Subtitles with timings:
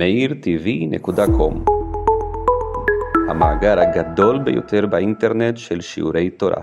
[0.00, 1.70] meirtv.com
[3.30, 6.62] המאגר הגדול ביותר באינטרנט של שיעורי תורה.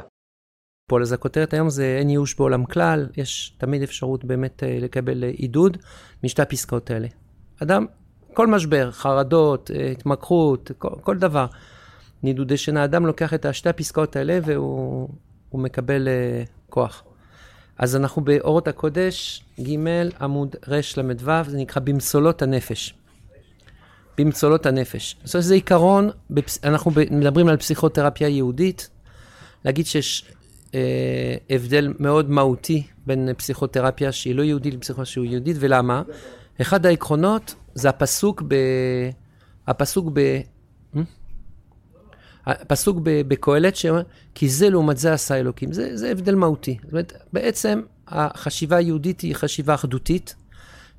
[0.90, 5.24] פה אז הכותרת היום זה אין ייאוש בעולם כלל, יש תמיד אפשרות באמת אה, לקבל
[5.24, 5.78] אה, עידוד
[6.24, 7.08] משתי הפסקאות האלה.
[7.64, 7.86] אדם,
[8.34, 11.46] כל משבר, חרדות, אה, התמכרות, כל, כל דבר,
[12.24, 15.10] נידודי שינה, אדם לוקח את שתי הפסקאות האלה והוא
[15.54, 16.08] מקבל
[16.70, 17.04] כוח.
[17.78, 19.76] אז אנחנו באורות הקודש, ג'
[20.20, 22.94] עמוד רל"ו, זה נקרא במשולות הנפש.
[24.18, 25.18] במצולות הנפש.
[25.24, 26.10] זאת אומרת, זה עיקרון,
[26.64, 28.90] אנחנו מדברים על פסיכותרפיה יהודית,
[29.66, 30.32] להגיד שיש
[30.76, 36.02] אה, הבדל מאוד מהותי בין פסיכותרפיה שהיא לא יהודית לפסיכותרפיה שהיא יהודית, ולמה?
[36.62, 38.56] אחד העקרונות זה הפסוק ב...
[39.68, 40.20] הפסוק ב...
[40.96, 41.02] אה?
[42.46, 44.02] הפסוק בקהלת שאומר,
[44.36, 45.72] כי זה לעומת זה עשה אלוקים.
[45.72, 46.78] זה, זה הבדל מהותי.
[46.84, 50.36] זאת אומרת, בעצם החשיבה היהודית היא חשיבה אחדותית,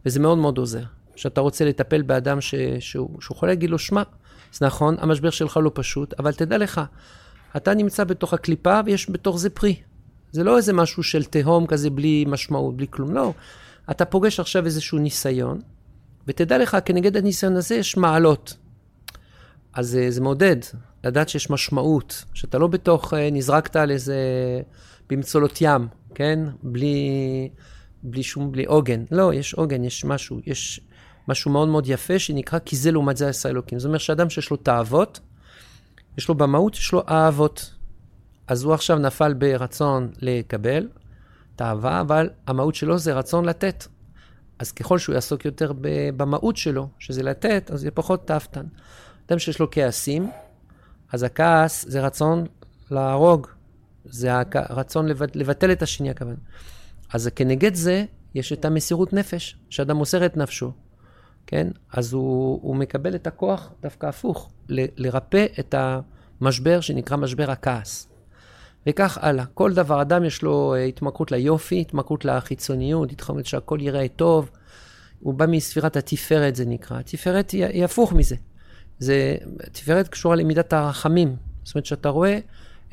[0.06, 0.82] וזה מאוד מאוד עוזר.
[1.18, 2.54] שאתה רוצה לטפל באדם ש...
[2.80, 4.02] שהוא, שהוא יכול להגיד לו, שמע,
[4.52, 6.80] זה נכון, המשבר שלך לא פשוט, אבל תדע לך,
[7.56, 9.77] אתה נמצא בתוך הקליפה ויש בתוך זה פרי.
[10.33, 13.33] זה לא איזה משהו של תהום כזה בלי משמעות, בלי כלום, לא.
[13.91, 15.61] אתה פוגש עכשיו איזשהו ניסיון,
[16.27, 18.56] ותדע לך, כנגד הניסיון הזה יש מעלות.
[19.72, 20.56] אז זה, אה, זה מעודד,
[21.05, 24.16] לדעת שיש משמעות, שאתה לא בתוך, אה, נזרקת על איזה,
[25.08, 26.41] במצולות ים, כן?
[26.62, 27.48] בלי,
[28.02, 29.05] בלי שום, בלי עוגן.
[29.11, 30.80] לא, יש עוגן, יש משהו, יש
[31.28, 33.78] משהו מאוד מאוד יפה שנקרא כי זה לעומת זה עשה אלוקים.
[33.78, 35.20] זאת אומרת שאדם שיש לו תאוות,
[36.18, 37.74] יש לו במהות, יש לו אהבות.
[38.46, 40.88] אז הוא עכשיו נפל ברצון לקבל
[41.56, 43.86] תאווה, אבל המהות שלו זה רצון לתת.
[44.58, 45.72] אז ככל שהוא יעסוק יותר
[46.16, 48.66] במהות שלו, שזה לתת, אז יהיה פחות תאוותן.
[49.28, 50.30] אדם שיש לו כעסים,
[51.12, 52.46] אז הכעס זה רצון
[52.90, 53.46] להרוג,
[54.04, 56.36] זה הרצון לבטל את השני הכוונה.
[57.12, 60.72] אז כנגד זה, יש את המסירות נפש, שאדם מוסר את נפשו.
[61.50, 61.68] כן?
[61.92, 65.74] אז הוא, הוא מקבל את הכוח דווקא הפוך, ל, לרפא את
[66.40, 68.08] המשבר שנקרא משבר הכעס.
[68.86, 69.44] וכך הלאה.
[69.55, 74.50] כל דבר, אדם יש לו אה, התמכרות ליופי, התמכרות לחיצוניות, התחמקות שהכל ייראה טוב.
[75.20, 76.98] הוא בא מספירת התפארת, זה נקרא.
[76.98, 78.36] התפארת היא, היא הפוך מזה.
[78.98, 79.36] זה,
[79.73, 81.36] תפארת קשורה למידת הרחמים.
[81.64, 82.39] זאת אומרת שאתה רואה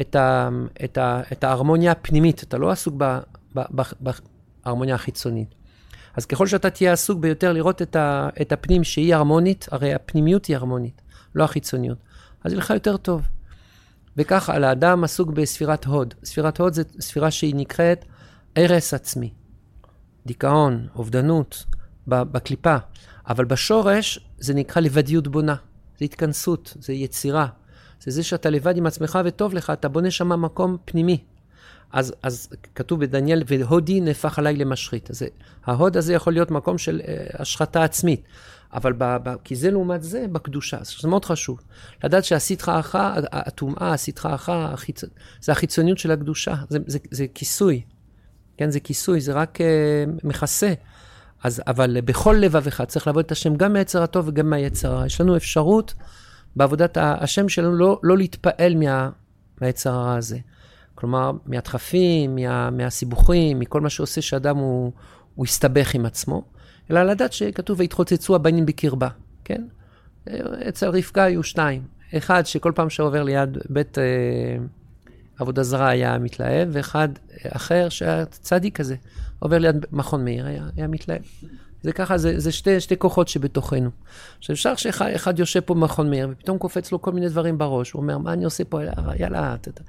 [0.01, 0.49] את, ה,
[0.83, 2.95] את, ה, את ההרמוניה הפנימית, אתה לא עסוק
[4.65, 5.55] בהרמוניה החיצונית.
[6.15, 10.45] אז ככל שאתה תהיה עסוק ביותר לראות את, ה, את הפנים שהיא הרמונית, הרי הפנימיות
[10.45, 11.01] היא הרמונית,
[11.35, 11.97] לא החיצוניות,
[12.43, 13.21] אז יהיה לך יותר טוב.
[14.17, 16.13] וכך על האדם עסוק בספירת הוד.
[16.23, 18.05] ספירת הוד זו ספירה שהיא נקראת
[18.55, 19.33] הרס עצמי,
[20.25, 21.65] דיכאון, אובדנות,
[22.07, 22.75] בקליפה.
[23.27, 25.55] אבל בשורש זה נקרא לבדיות בונה,
[25.99, 27.47] זה התכנסות, זה יצירה.
[28.01, 31.23] זה זה שאתה לבד עם עצמך וטוב לך, אתה בונה שם מקום פנימי.
[31.91, 35.09] אז, אז כתוב בדניאל, והודי נהפך עליי למשחית.
[35.11, 35.23] אז
[35.65, 38.21] ההוד הזה יכול להיות מקום של uh, השחתה עצמית.
[38.73, 41.59] אבל ב, ב, כי זה לעומת זה בקדושה, זה מאוד חשוב.
[42.03, 45.03] לדעת שהסטרא אחא, הטומאה, הסטרא אחא, החיצ...
[45.41, 47.81] זה החיצוניות של הקדושה, זה, זה, זה כיסוי.
[48.57, 50.73] כן, זה כיסוי, זה רק uh, מכסה.
[51.43, 55.05] אז, אבל בכל לבביך צריך לעבוד את השם גם מהיצר הטוב וגם מהיצר הרע.
[55.05, 55.93] יש לנו אפשרות
[56.55, 59.09] בעבודת השם שלנו לא, לא להתפעל מה,
[59.61, 60.37] מהיצר הרע הזה.
[60.95, 64.91] כלומר, מהדחפים, מה, מהסיבוכים, מכל מה שעושה שאדם הוא,
[65.35, 66.43] הוא הסתבך עם עצמו,
[66.91, 69.09] אלא לדעת שכתוב, והתחוצצו הבנים בקרבה,
[69.43, 69.63] כן?
[70.69, 71.83] אצל רבקה היו שניים.
[72.17, 74.03] אחד שכל פעם שעובר ליד בית אה,
[75.39, 77.09] עבודה זרה היה מתלהב, ואחד
[77.43, 78.95] אחר שהיה צדיק כזה,
[79.39, 81.21] עובר ליד מכון מאיר, היה, היה מתלהב.
[81.83, 83.89] זה ככה, זה, זה שתי, שתי כוחות שבתוכנו.
[84.37, 88.01] עכשיו, אפשר שאחד יושב פה במכון מאיר, ופתאום קופץ לו כל מיני דברים בראש, הוא
[88.01, 88.79] אומר, מה אני עושה פה?
[89.19, 89.81] יאללה, ת,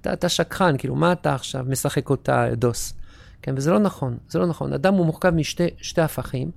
[0.00, 2.94] אתה, אתה שקרן, כאילו, מה אתה עכשיו משחק אותה דוס?
[3.42, 4.72] כן, וזה לא נכון, זה לא נכון.
[4.72, 6.50] אדם הוא מורכב משתי הפכים,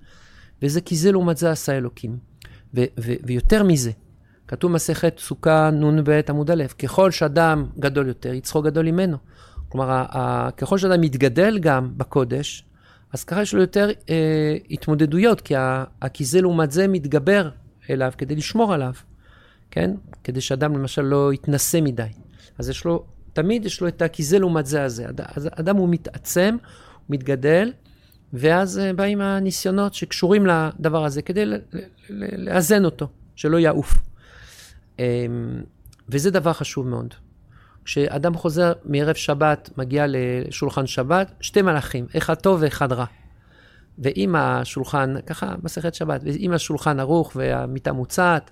[0.61, 2.17] וזה כי זה לעומת זה עשה אלוקים.
[2.75, 3.91] ו, ו, ויותר מזה,
[4.47, 9.17] כתוב מסכת סוכה נ"ב עמוד א', ככל שאדם גדול יותר, יצחו גדול ממנו.
[9.69, 12.63] כלומר, ה, ה, ככל שאדם מתגדל גם בקודש,
[13.13, 15.83] אז ככה יש לו יותר אה, התמודדויות, כי, ה,
[16.21, 17.49] זה לעומת זה מתגבר
[17.89, 18.93] אליו כדי לשמור עליו,
[19.71, 19.91] כן?
[20.23, 22.07] כדי שאדם למשל לא יתנשא מדי.
[22.57, 23.05] אז יש לו
[23.37, 24.07] תמיד יש לו את ה...
[24.07, 25.05] כי זה לעומת זה הזה.
[25.35, 27.73] אז אדם הוא מתעצם, הוא מתגדל,
[28.33, 31.43] ואז אה, באים הניסיונות שקשורים לדבר הזה כדי
[32.37, 33.93] לאזן אותו, שלא יעוף.
[34.99, 35.05] אמ,
[36.09, 37.13] וזה דבר חשוב מאוד.
[37.85, 43.05] כשאדם חוזר מערב שבת, מגיע לשולחן שבת, שתי מלאכים, אחד טוב ואחד רע.
[43.99, 48.51] ואם השולחן, ככה מסכת שבת, ואם השולחן ערוך והמיטה מוצעת,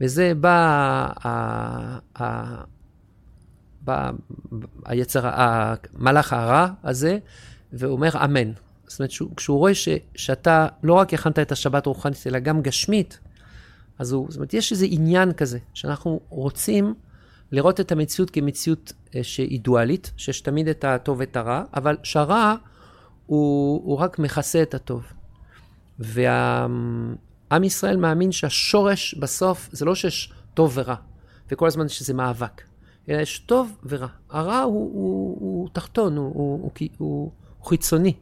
[0.00, 1.08] וזה בא
[4.84, 7.18] היצר, המלאך הרע הזה,
[7.72, 8.52] והוא אומר אמן.
[8.86, 13.18] זאת אומרת, כשהוא רואה ש, שאתה לא רק הכנת את השבת רוחנית, אלא גם גשמית,
[13.98, 16.94] אז הוא, זאת אומרת, יש איזה עניין כזה, שאנחנו רוצים
[17.52, 22.54] לראות את המציאות כמציאות אה, שהיא דואלית, שיש תמיד את הטוב ואת הרע, אבל שהרע
[23.26, 25.02] הוא, הוא רק מכסה את הטוב.
[25.98, 30.94] ועם ישראל מאמין שהשורש בסוף זה לא שיש טוב ורע,
[31.50, 32.62] וכל הזמן שזה מאבק,
[33.08, 34.06] אלא יש טוב ורע.
[34.30, 38.12] הרע הוא, הוא, הוא תחתון, הוא, הוא, הוא, הוא, הוא חיצוני,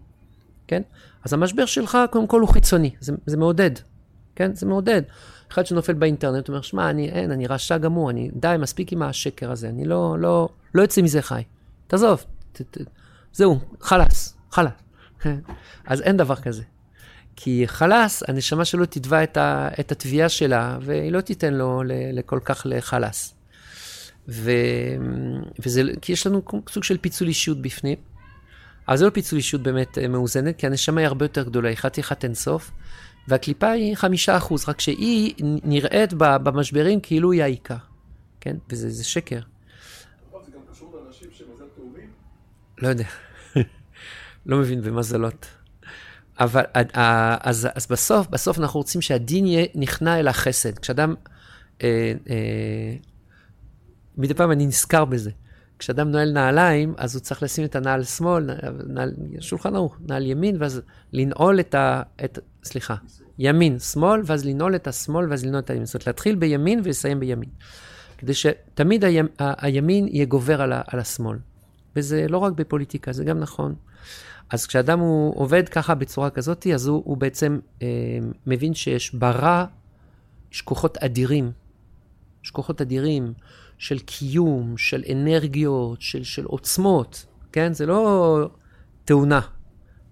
[0.66, 0.82] כן?
[1.24, 3.70] אז המשבר שלך, קודם כל הוא חיצוני, זה, זה מעודד,
[4.34, 4.54] כן?
[4.54, 5.02] זה מעודד.
[5.52, 9.50] אחד שנופל באינטרנט אומר, שמע, אני אין, אני רשע גמור, אני די, מספיק עם השקר
[9.50, 11.42] הזה, אני לא, לא, לא יוצא מזה חי.
[11.86, 12.78] תעזוב, ת, ת,
[13.32, 14.72] זהו, חלאס, חלאס.
[15.86, 16.62] אז אין דבר כזה.
[17.36, 19.38] כי חלאס, הנשמה שלו תתבע את,
[19.80, 23.33] את התביעה שלה, והיא לא תיתן לו לכל כך לחלאס.
[24.28, 24.50] ו,
[25.58, 27.96] וזה, כי יש לנו סוג של פיצול אישיות בפנים.
[28.88, 31.76] אבל זה לא פיצול אישיות באמת אה, מאוזנת, כי הנשמה היא הרבה יותר גדולה, היא
[31.76, 32.70] חתיכת אינסוף,
[33.28, 35.34] והקליפה היא חמישה אחוז, רק שהיא
[35.64, 37.76] נראית במשברים כאילו היא העיקר,
[38.40, 38.56] כן?
[38.70, 39.40] וזה שקר.
[42.78, 43.04] לא יודע,
[44.46, 45.46] לא מבין במזלות.
[46.40, 46.62] אבל
[47.42, 50.78] אז, אז בסוף, בסוף אנחנו רוצים שהדין יהיה נכנע אל החסד.
[50.78, 51.14] כשאדם,
[51.82, 52.96] אה, אה,
[54.18, 55.30] מדי פעם אני נזכר בזה.
[55.78, 58.50] כשאדם נועל נעליים, אז הוא צריך לשים את הנעל שמאל,
[58.86, 60.80] נעל, שולחן ערוך, נעל ימין, ואז
[61.12, 62.02] לנעול את ה...
[62.24, 62.94] את, סליחה,
[63.38, 65.86] ימין, שמאל, ואז לנעול את השמאל, ואז לנעול את הימין.
[65.86, 67.48] זאת אומרת, להתחיל בימין ולסיים בימין.
[68.18, 71.38] כדי שתמיד הימ, ה, הימין יהיה גובר על, ה, על השמאל.
[71.96, 73.74] וזה לא רק בפוליטיקה, זה גם נכון.
[74.50, 77.88] אז כשאדם הוא עובד ככה בצורה כזאת, אז הוא, הוא בעצם אה,
[78.46, 79.64] מבין שיש ברע,
[80.52, 81.52] יש כוחות אדירים.
[82.44, 83.32] יש כוחות אדירים
[83.78, 87.72] של קיום, של אנרגיות, של, של עוצמות, כן?
[87.72, 88.48] זה לא
[89.04, 89.40] תאונה.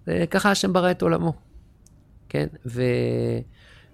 [0.06, 1.32] זה ככה השם ברא את עולמו,
[2.28, 2.46] כן?
[2.66, 2.82] ו...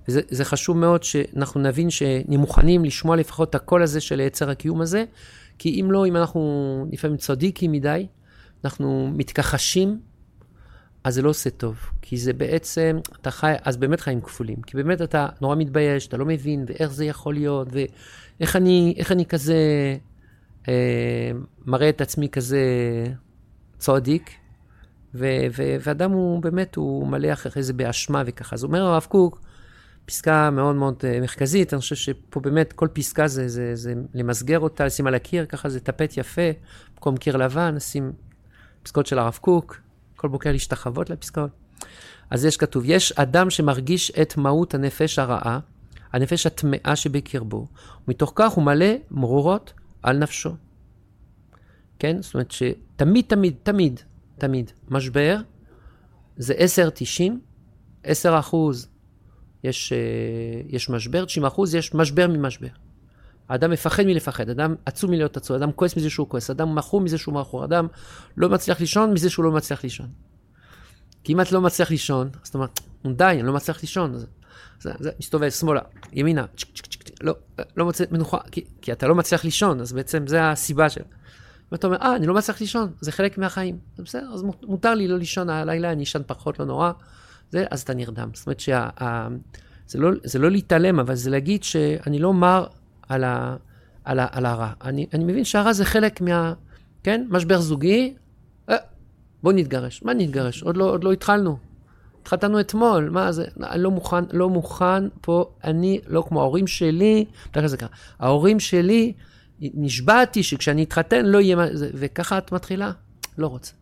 [0.09, 4.81] וזה חשוב מאוד שאנחנו נבין שנהיה מוכנים לשמוע לפחות את הקול הזה של יצר הקיום
[4.81, 5.05] הזה,
[5.59, 8.06] כי אם לא, אם אנחנו לפעמים צדיקים מדי,
[8.64, 10.00] אנחנו מתכחשים,
[11.05, 11.77] אז זה לא עושה טוב.
[12.03, 14.62] כי זה בעצם, אתה חי, אז באמת חיים כפולים.
[14.62, 19.27] כי באמת אתה נורא מתבייש, אתה לא מבין, ואיך זה יכול להיות, ואיך אני, אני
[19.27, 19.56] כזה
[20.69, 21.31] אה,
[21.67, 22.61] מראה את עצמי כזה
[23.79, 24.31] צועדיק,
[25.15, 28.56] ו- ו- ואדם הוא באמת, הוא מלא אחרי זה באשמה וככה.
[28.56, 29.41] אז אומר הרב קוק,
[30.06, 34.59] פסקה מאוד מאוד אה, מרכזית, אני חושב שפה באמת כל פסקה זה, זה, זה למסגר
[34.59, 36.50] אותה, לשים על הקיר, ככה זה טפט יפה,
[36.95, 38.12] במקום קיר לבן, נשים
[38.83, 39.81] פסקאות של הרב קוק,
[40.19, 41.50] כל בוקר להשתחוות לפסקאות.
[42.31, 45.59] אז יש כתוב, יש אדם שמרגיש את מהות הנפש הרעה,
[46.12, 47.67] הנפש הטמאה שבקרבו,
[48.09, 49.73] ומתוך כך הוא מלא מרורות
[50.03, 50.55] על נפשו.
[51.99, 52.23] כן?
[52.23, 54.00] זאת אומרת שתמיד, תמיד, תמיד,
[54.38, 55.37] תמיד, משבר
[56.37, 57.32] זה 10-90,
[58.03, 58.88] 10 אחוז
[59.64, 59.99] יש, אה,
[60.69, 62.69] יש משבר, 90 אחוז יש משבר ממשבר.
[63.49, 67.19] האדם מפחד מלפחד, אדם עצום מלהיות עצום, אדם כועס מזה שהוא כועס, אדם מכור מזה
[67.19, 67.87] שהוא מכור, אדם
[68.37, 70.06] לא מצליח לישון מזה שהוא לא מצליח לישון.
[71.25, 72.69] כי אם את לא מצליח לישון, אז אתה אומר,
[73.17, 74.15] די, אני לא מצליח לישון.
[74.19, 74.27] זה,
[74.81, 75.81] זה, זה מסתובב שמאלה,
[76.12, 77.35] ימינה, צ'ק צ'ק צ'ק, לא,
[77.77, 81.00] לא מוצא מנוחה, כי, כי אתה לא מצליח לישון, אז בעצם זה הסיבה של...
[81.73, 83.79] ואתה אומר, אה, אני לא מצליח לישון, זה חלק מהחיים.
[83.97, 86.93] זה בסדר, אז מותר לי לא לישון הלילה, אני אשן פחות, לא נורא.
[87.50, 88.31] זה, אז אתה נרדם.
[88.35, 88.89] זאת אומרת שה...
[89.00, 89.29] ה,
[89.87, 92.67] זה, לא, זה לא להתעלם, אבל זה להגיד שאני לא מר
[93.09, 93.57] על, ה,
[94.05, 94.73] על, ה, על הרע.
[94.85, 96.53] אני, אני מבין שהרע זה חלק מה...
[97.03, 97.27] כן?
[97.29, 98.15] משבר זוגי,
[98.69, 98.77] אה,
[99.43, 100.03] בוא נתגרש.
[100.03, 100.62] מה נתגרש?
[100.62, 101.57] עוד לא, עוד לא התחלנו.
[102.23, 103.45] התחתנו אתמול, מה זה?
[103.62, 107.95] אני לא מוכן, לא מוכן פה, אני לא כמו ההורים שלי, ככה זה ככה.
[108.19, 109.12] ההורים שלי,
[109.61, 111.67] נשבעתי שכשאני אתחתן לא יהיה מה...
[111.75, 112.93] וככה את מתחילה?
[113.38, 113.73] לא רוצה.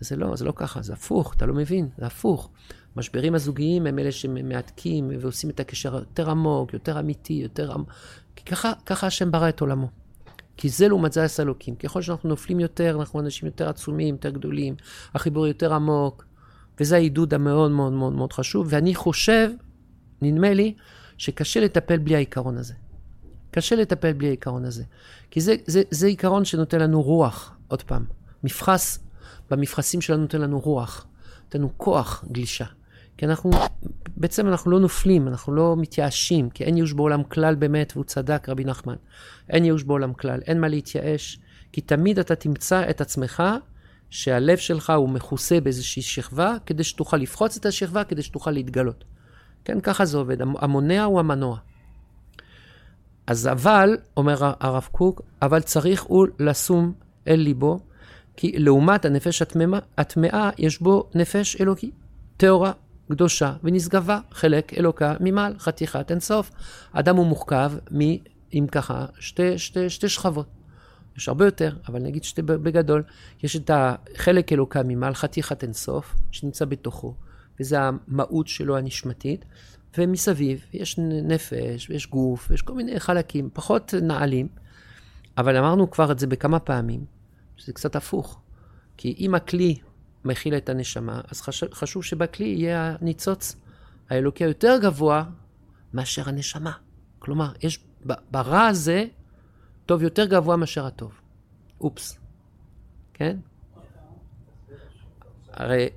[0.00, 2.50] זה לא, זה לא ככה, זה הפוך, אתה לא מבין, זה הפוך.
[2.96, 7.72] המשברים הזוגיים הם אלה שמהתקים ועושים את הקשר יותר עמוק, יותר אמיתי, יותר...
[8.36, 9.88] כי ככה, ככה השם ברא את עולמו.
[10.56, 11.74] כי זה לעומת זה עשה אלוקים.
[11.74, 14.74] ככל שאנחנו נופלים יותר, אנחנו אנשים יותר עצומים, יותר גדולים,
[15.14, 16.24] החיבור יותר עמוק,
[16.80, 19.50] וזה העידוד המאוד מאוד מאוד מאוד חשוב, ואני חושב,
[20.22, 20.74] נדמה לי,
[21.18, 22.74] שקשה לטפל בלי העיקרון הזה.
[23.50, 24.84] קשה לטפל בלי העיקרון הזה.
[25.30, 28.04] כי זה, זה, זה עיקרון שנותן לנו רוח, עוד פעם.
[28.44, 28.98] מפחס,
[29.50, 31.06] במפחסים שלנו נותן לנו רוח,
[31.44, 32.64] נותן לנו כוח גלישה.
[33.22, 33.50] כי אנחנו,
[34.16, 38.48] בעצם אנחנו לא נופלים, אנחנו לא מתייאשים, כי אין ייאוש בעולם כלל באמת, והוא צדק,
[38.48, 38.94] רבי נחמן.
[39.50, 41.40] אין ייאוש בעולם כלל, אין מה להתייאש,
[41.72, 43.42] כי תמיד אתה תמצא את עצמך
[44.10, 49.04] שהלב שלך הוא מכוסה באיזושהי שכבה, כדי שתוכל לפחוץ את השכבה, כדי שתוכל להתגלות.
[49.64, 51.58] כן, ככה זה עובד, המונע הוא המנוע.
[53.26, 56.92] אז אבל, אומר הרב קוק, אבל צריך הוא לשום
[57.28, 57.80] אל ליבו,
[58.36, 59.42] כי לעומת הנפש
[59.98, 61.90] הטמאה, יש בו נפש אלוקי,
[62.36, 62.72] טהורה,
[63.10, 66.50] קדושה ונשגבה, חלק אלוקה ממעל, חתיכת אינסוף.
[66.92, 68.00] אדם הוא מורכב מ...
[68.54, 70.46] אם ככה, שתי, שתי, שתי שכבות.
[71.16, 73.02] יש הרבה יותר, אבל נגיד שתי בגדול.
[73.42, 77.14] יש את החלק אלוקה ממעל, חתיכת אינסוף, שנמצא בתוכו,
[77.60, 79.44] וזה המהות שלו הנשמתית.
[79.98, 84.48] ומסביב יש נפש, ויש גוף, ויש כל מיני חלקים, פחות נעלים.
[85.38, 87.04] אבל אמרנו כבר את זה בכמה פעמים,
[87.56, 88.40] שזה קצת הפוך.
[88.96, 89.76] כי אם הכלי
[90.24, 93.56] מכיל את הנשמה, אז חשוב, חשוב שבכלי יהיה הניצוץ
[94.10, 95.24] האלוקי היותר גבוה
[95.94, 96.72] מאשר הנשמה.
[97.18, 97.84] כלומר, יש
[98.30, 99.04] ברע הזה
[99.86, 101.12] טוב יותר גבוה מאשר הטוב.
[101.80, 102.18] אופס.
[103.14, 103.36] כן?
[105.52, 105.88] הרי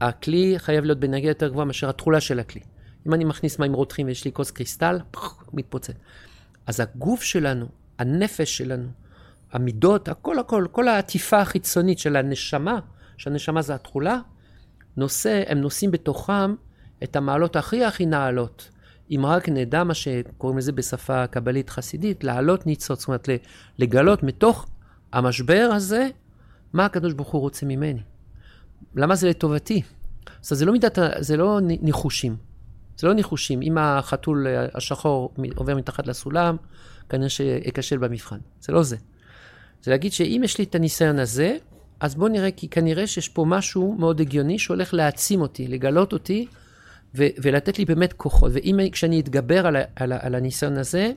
[0.00, 2.60] הכלי חייב להיות בנגיעה יותר גבוהה מאשר התכולה של הכלי.
[3.06, 4.98] אם אני מכניס מים רותחים ויש לי כוס קריסטל,
[5.52, 5.94] מתפוצץ.
[6.66, 7.68] אז הגוף שלנו,
[7.98, 8.88] הנפש שלנו,
[9.52, 12.80] המידות, הכל הכל, כל העטיפה החיצונית של הנשמה,
[13.20, 14.18] שהנשמה זה התכולה,
[14.96, 16.54] נושא, הם נושאים בתוכם
[17.02, 18.70] את המעלות הכי הכי נעלות.
[19.10, 23.28] אם רק נדע מה שקוראים לזה בשפה קבלית חסידית, להעלות ניצוץ, זאת אומרת
[23.78, 24.66] לגלות מתוך
[25.12, 26.08] המשבר הזה,
[26.72, 28.00] מה הקדוש ברוך הוא רוצה ממני.
[28.94, 29.82] למה זה לטובתי?
[30.40, 32.36] אז זה לא מידת, זה לא ניחושים.
[32.96, 33.62] זה לא ניחושים.
[33.62, 36.56] אם החתול השחור עובר מתחת לסולם,
[37.08, 38.38] כנראה שאכשל במבחן.
[38.60, 38.96] זה לא זה.
[39.82, 41.56] זה להגיד שאם יש לי את הניסיון הזה,
[42.00, 46.46] אז בואו נראה, כי כנראה שיש פה משהו מאוד הגיוני שהולך להעצים אותי, לגלות אותי
[47.14, 48.50] ו- ולתת לי באמת כוחות.
[48.54, 51.12] ואם כשאני אתגבר על, על, על הניסיון הזה,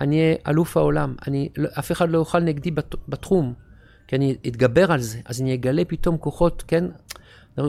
[0.00, 1.14] אני אהיה אלוף העולם.
[1.26, 3.54] אני, לא, אף אחד לא יוכל נגדי בת, בתחום,
[4.06, 5.18] כי אני אתגבר על זה.
[5.24, 6.84] אז אני אגלה פתאום כוחות, כן?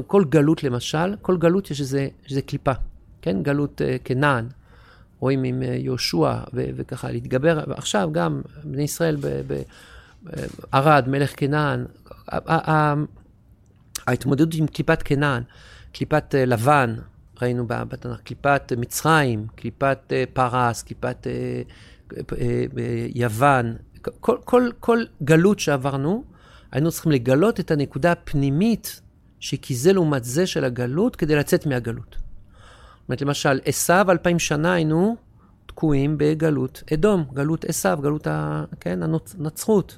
[0.08, 2.72] כל גלות למשל, כל גלות יש איזה, איזה קליפה,
[3.22, 3.44] כן?
[3.44, 4.48] גלות uh, כנען.
[5.20, 9.18] רואים עם uh, יהושע וככה להתגבר, ועכשיו גם בני ישראל
[10.24, 11.86] בערד, מלך כנען,
[14.08, 15.44] ההתמודדות עם קליפת כנען,
[15.94, 16.96] קליפת uh, לבן,
[17.42, 21.28] ראינו בתנ"ך, קליפת uh, מצרים, קליפת uh, פרס, קליפת
[23.16, 23.76] יוון,
[24.20, 26.24] כל, כל, כל גלות שעברנו,
[26.72, 29.02] היינו צריכים לגלות את הנקודה הפנימית
[29.40, 32.16] שכי זה לעומת זה של הגלות כדי לצאת מהגלות.
[32.16, 35.16] זאת אומרת, למשל, עשיו אלפיים שנה היינו
[35.66, 39.98] תקועים בגלות אדום, גלות עשיו, גלות ה, כן, הנצרות.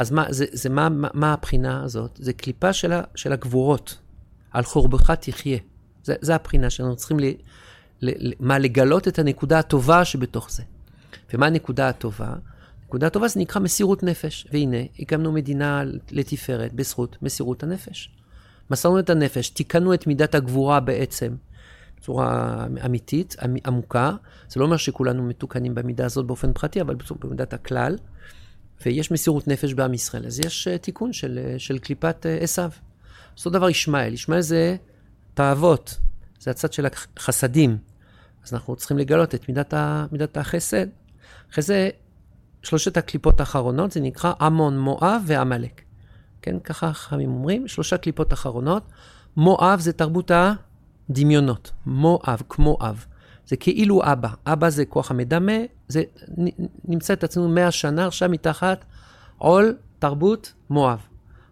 [0.00, 2.18] אז מה, זה, זה מה, מה, מה הבחינה הזאת?
[2.22, 3.98] זה קליפה של, ה, של הגבורות.
[4.50, 5.58] על חורבך תחיה.
[6.02, 7.24] זה, זה הבחינה שאנחנו צריכים ל,
[8.02, 10.62] ל, ל, מה, לגלות את הנקודה הטובה שבתוך זה.
[11.34, 12.34] ומה הנקודה הטובה?
[12.82, 14.46] הנקודה הטובה זה נקרא מסירות נפש.
[14.52, 18.10] והנה, הקמנו מדינה לתפארת בזכות מסירות הנפש.
[18.70, 21.34] מסרנו את הנפש, תיקנו את מידת הגבורה בעצם,
[21.98, 24.12] בצורה אמיתית, עמוקה.
[24.48, 27.96] זה לא אומר שכולנו מתוקנים במידה הזאת באופן פרטי, אבל במידת הכלל.
[28.86, 30.26] ויש מסירות נפש בעם ישראל.
[30.26, 32.70] אז יש uh, תיקון של, uh, של קליפת uh, עשיו.
[33.38, 34.12] אותו דבר ישמעאל.
[34.12, 34.76] ישמעאל זה
[35.34, 35.98] תאוות,
[36.40, 37.78] זה הצד של החסדים.
[38.44, 40.86] אז אנחנו צריכים לגלות את מידת, ה, מידת החסד.
[41.52, 41.90] אחרי זה,
[42.62, 45.82] שלושת הקליפות האחרונות, זה נקרא עמון, מואב ועמלק.
[46.42, 48.82] כן, ככה חכמים אומרים, שלושה קליפות אחרונות.
[49.36, 50.30] מואב זה תרבות
[51.10, 51.70] הדמיונות.
[51.86, 53.06] מואב, כמו אב.
[53.46, 54.28] זה כאילו אבא.
[54.46, 55.52] אבא זה כוח המדמה,
[55.88, 56.02] זה
[56.84, 58.84] נמצא את עצמנו מאה שנה עכשיו מתחת
[59.38, 60.98] עול תרבות מואב.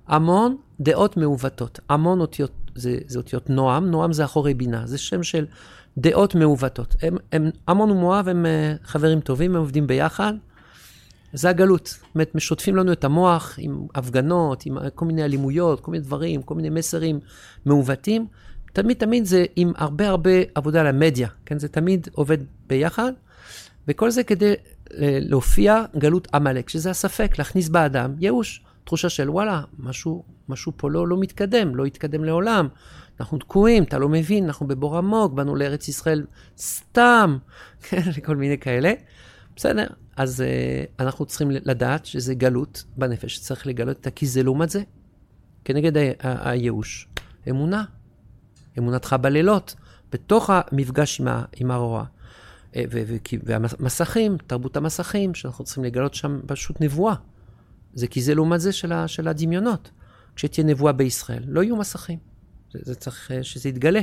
[0.07, 1.80] המון דעות מעוותות.
[1.88, 5.47] המון אותיות, זה, זה אותיות נועם, נועם זה אחורי בינה, זה שם של
[5.99, 6.97] דעות מעוותות.
[7.02, 10.33] הם, הם, המון ומואב הם אה, חברים טובים, הם עובדים ביחד.
[11.33, 11.87] זה הגלות.
[11.87, 16.42] זאת אומרת, משותפים לנו את המוח עם הפגנות, עם כל מיני אלימויות, כל מיני דברים,
[16.42, 17.21] כל מיני מסרים
[17.64, 18.26] מעוותים.
[18.82, 21.58] תמיד תמיד זה עם הרבה הרבה עבודה על המדיה, כן?
[21.58, 23.12] זה תמיד עובד ביחד,
[23.88, 24.52] וכל זה כדי
[24.99, 30.90] אה, להופיע גלות עמלק, שזה הספק, להכניס באדם ייאוש, תחושה של וואלה, משהו, משהו פה
[30.90, 32.68] לא, לא מתקדם, לא יתקדם לעולם.
[33.20, 36.26] אנחנו תקועים, אתה לא מבין, אנחנו בבור עמוק, באנו לארץ ישראל
[36.58, 37.38] סתם,
[37.88, 38.92] כן, כל מיני כאלה.
[39.56, 44.70] בסדר, אז uh, אנחנו צריכים לדעת שזה גלות בנפש, צריך לגלות את הכי זה לעומת
[44.70, 44.82] זה,
[45.64, 47.08] כנגד הייאוש.
[47.50, 47.85] אמונה,
[48.78, 49.75] אמונתך בלילות,
[50.12, 52.04] בתוך המפגש עם, ה, עם הרוע.
[52.76, 52.85] אה,
[53.42, 57.14] והמסכים, תרבות המסכים, שאנחנו צריכים לגלות שם פשוט נבואה.
[57.94, 59.90] זה כי זה לעומת זה של, ה, של הדמיונות.
[60.37, 62.18] כשתהיה נבואה בישראל, לא יהיו מסכים.
[62.73, 64.00] זה, זה צריך אה, שזה יתגלה,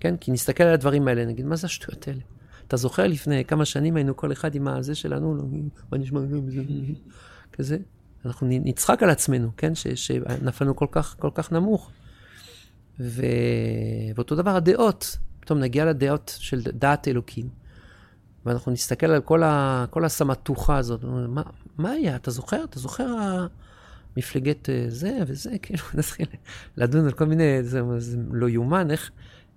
[0.00, 0.16] כן?
[0.16, 2.20] כי נסתכל על הדברים האלה, נגיד, מה זה השטויות האלה?
[2.66, 5.42] אתה זוכר לפני כמה שנים היינו כל אחד עם הזה שלנו, לא,
[5.92, 6.20] מה נשמע,
[7.52, 7.78] כזה?
[8.24, 9.72] אנחנו נצחק על עצמנו, כן?
[9.74, 11.90] שנפלנו כל כך, כל כך נמוך.
[13.00, 13.22] ו...
[14.14, 17.48] ואותו דבר הדעות, פתאום נגיע לדעות של דעת אלוקים,
[18.46, 19.84] ואנחנו נסתכל על כל, ה...
[19.90, 21.42] כל הסמטוחה הזאת, מה,
[21.78, 22.16] מה היה?
[22.16, 22.64] אתה זוכר?
[22.64, 23.06] אתה זוכר
[24.16, 25.50] מפלגת אה, זה וזה?
[25.62, 26.26] כאילו, נתחיל
[26.76, 29.10] לדון על כל מיני, זה, זה לא יאומן, איך,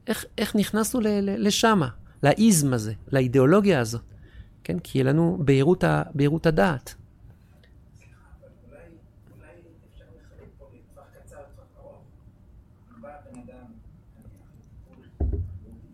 [0.08, 1.88] איך, איך נכנסנו ל, לשמה,
[2.24, 4.14] לאיזם הזה, לאידיאולוגיה הזאת,
[4.64, 4.80] כן?
[4.80, 6.96] כי יהיה לנו בהירות, ה, בהירות הדעת.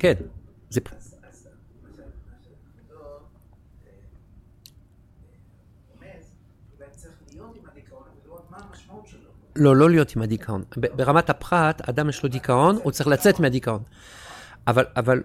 [0.06, 0.14] כן,
[0.70, 0.82] זה...
[9.56, 10.64] לא, לא להיות עם הדיכאון.
[10.78, 13.84] ברמת הפחת, אדם יש לו דיכאון, הוא צריך לצאת מהדיכאון.
[14.68, 15.24] אבל, אבל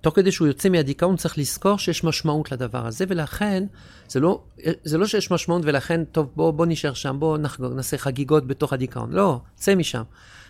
[0.00, 3.64] תוך כדי שהוא יוצא מהדיכאון, צריך לזכור שיש משמעות לדבר הזה, ולכן,
[4.08, 4.42] זה לא,
[4.84, 8.72] זה לא שיש משמעות ולכן, טוב, בוא, בוא נשאר שם, בוא נחגוג, נעשה חגיגות בתוך
[8.72, 9.12] הדיכאון.
[9.12, 10.02] לא, צא משם,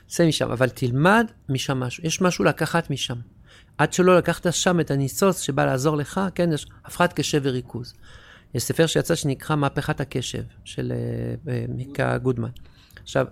[0.07, 2.07] צא משם, אבל תלמד משם משהו.
[2.07, 3.17] יש משהו לקחת משם.
[3.79, 7.95] עד שלא לקחת שם את הניסוץ שבא לעזור לך, כן, יש הפרעת קשב וריכוז.
[8.55, 12.49] יש ספר שיצא שנקרא מהפכת הקשב, של uh, uh, מיקה גודמן.
[13.03, 13.27] עכשיו,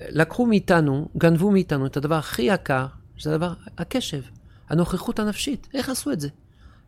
[0.00, 2.86] לקחו מאיתנו, גנבו מאיתנו את הדבר הכי יקר,
[3.16, 4.22] שזה הדבר, הקשב,
[4.68, 5.68] הנוכחות הנפשית.
[5.74, 6.28] איך עשו את זה?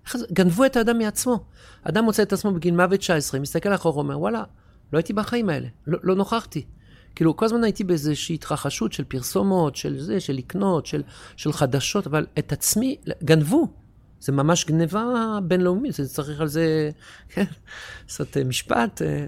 [0.07, 1.45] איך, גנבו את האדם מעצמו.
[1.83, 4.45] אדם מוצא את עצמו בגיל מוות 19, מסתכל אחורה, אומר, וואלה,
[4.93, 6.65] לא הייתי בחיים האלה, לא, לא נוכחתי.
[7.19, 11.03] כאילו, כל הזמן הייתי באיזושהי התרחשות של פרסומות, של זה, של לקנות, של,
[11.37, 13.69] של חדשות, אבל את עצמי גנבו.
[14.21, 16.91] זה ממש גניבה בינלאומית, זה צריך על זה,
[17.29, 17.45] כן,
[18.05, 19.03] לעשות אה, משפט.
[19.03, 19.27] אה,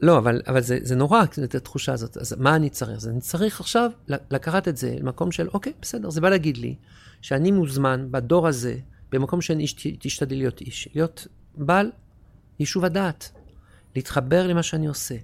[0.00, 2.16] לא, אבל, אבל זה, זה נורא, את התחושה הזאת.
[2.16, 2.96] אז מה אני צריך?
[2.96, 3.90] אז אני צריך עכשיו
[4.30, 6.74] לקחת את זה למקום של, אוקיי, בסדר, זה בא להגיד לי
[7.20, 8.76] שאני מוזמן בדור הזה,
[9.12, 9.64] במקום שאני
[9.98, 11.90] תשתדל להיות איש, להיות בעל
[12.58, 13.32] יישוב הדעת,
[13.96, 15.14] להתחבר למה שאני עושה,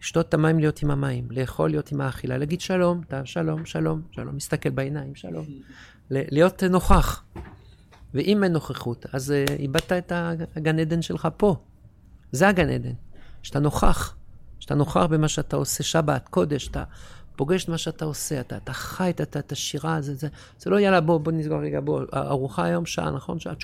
[0.00, 4.02] לשתות את המים להיות עם המים, לאכול להיות עם האכילה, להגיד שלום, אתה שלום, שלום,
[4.10, 5.44] שלום, מסתכל בעיניים, שלום,
[6.10, 7.24] להיות נוכח.
[8.14, 10.12] ואם אין נוכחות, אז uh, איבדת את
[10.56, 11.56] הגן עדן שלך פה.
[12.32, 12.92] זה הגן עדן,
[13.42, 14.14] שאתה נוכח.
[14.60, 16.84] שאתה נוכח במה שאתה עושה, שבת, קודש, אתה
[17.36, 20.28] פוגש את מה שאתה עושה, אתה, אתה חי את, את, השירה, הזה, זה,
[20.58, 23.40] זה לא יאללה, בוא, בוא נסגור רגע, בוא, ארוחה היום שעה, נכון?
[23.40, 23.54] שעה,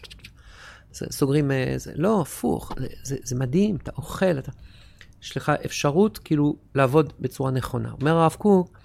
[0.93, 4.53] סוגרים, אה, זה, לא, הפוך, זה, זה, זה מדהים, אתה אוכל, אתה...
[5.25, 7.91] יש לך אפשרות כאילו לעבוד בצורה נכונה.
[8.01, 8.79] אומר הרב קוק,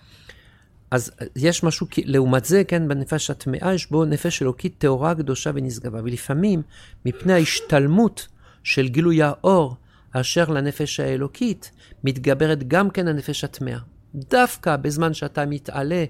[0.92, 6.00] אז יש משהו, לעומת זה, כן, בנפש הטמאה יש בו נפש אלוקית טהורה, קדושה ונשגבה.
[6.04, 6.62] ולפעמים,
[7.06, 8.28] מפני ההשתלמות
[8.64, 9.76] של גילוי האור
[10.12, 11.72] אשר לנפש האלוקית,
[12.04, 13.78] מתגברת גם כן הנפש הטמאה.
[14.16, 16.06] דווקא בזמן שאתה מתעלה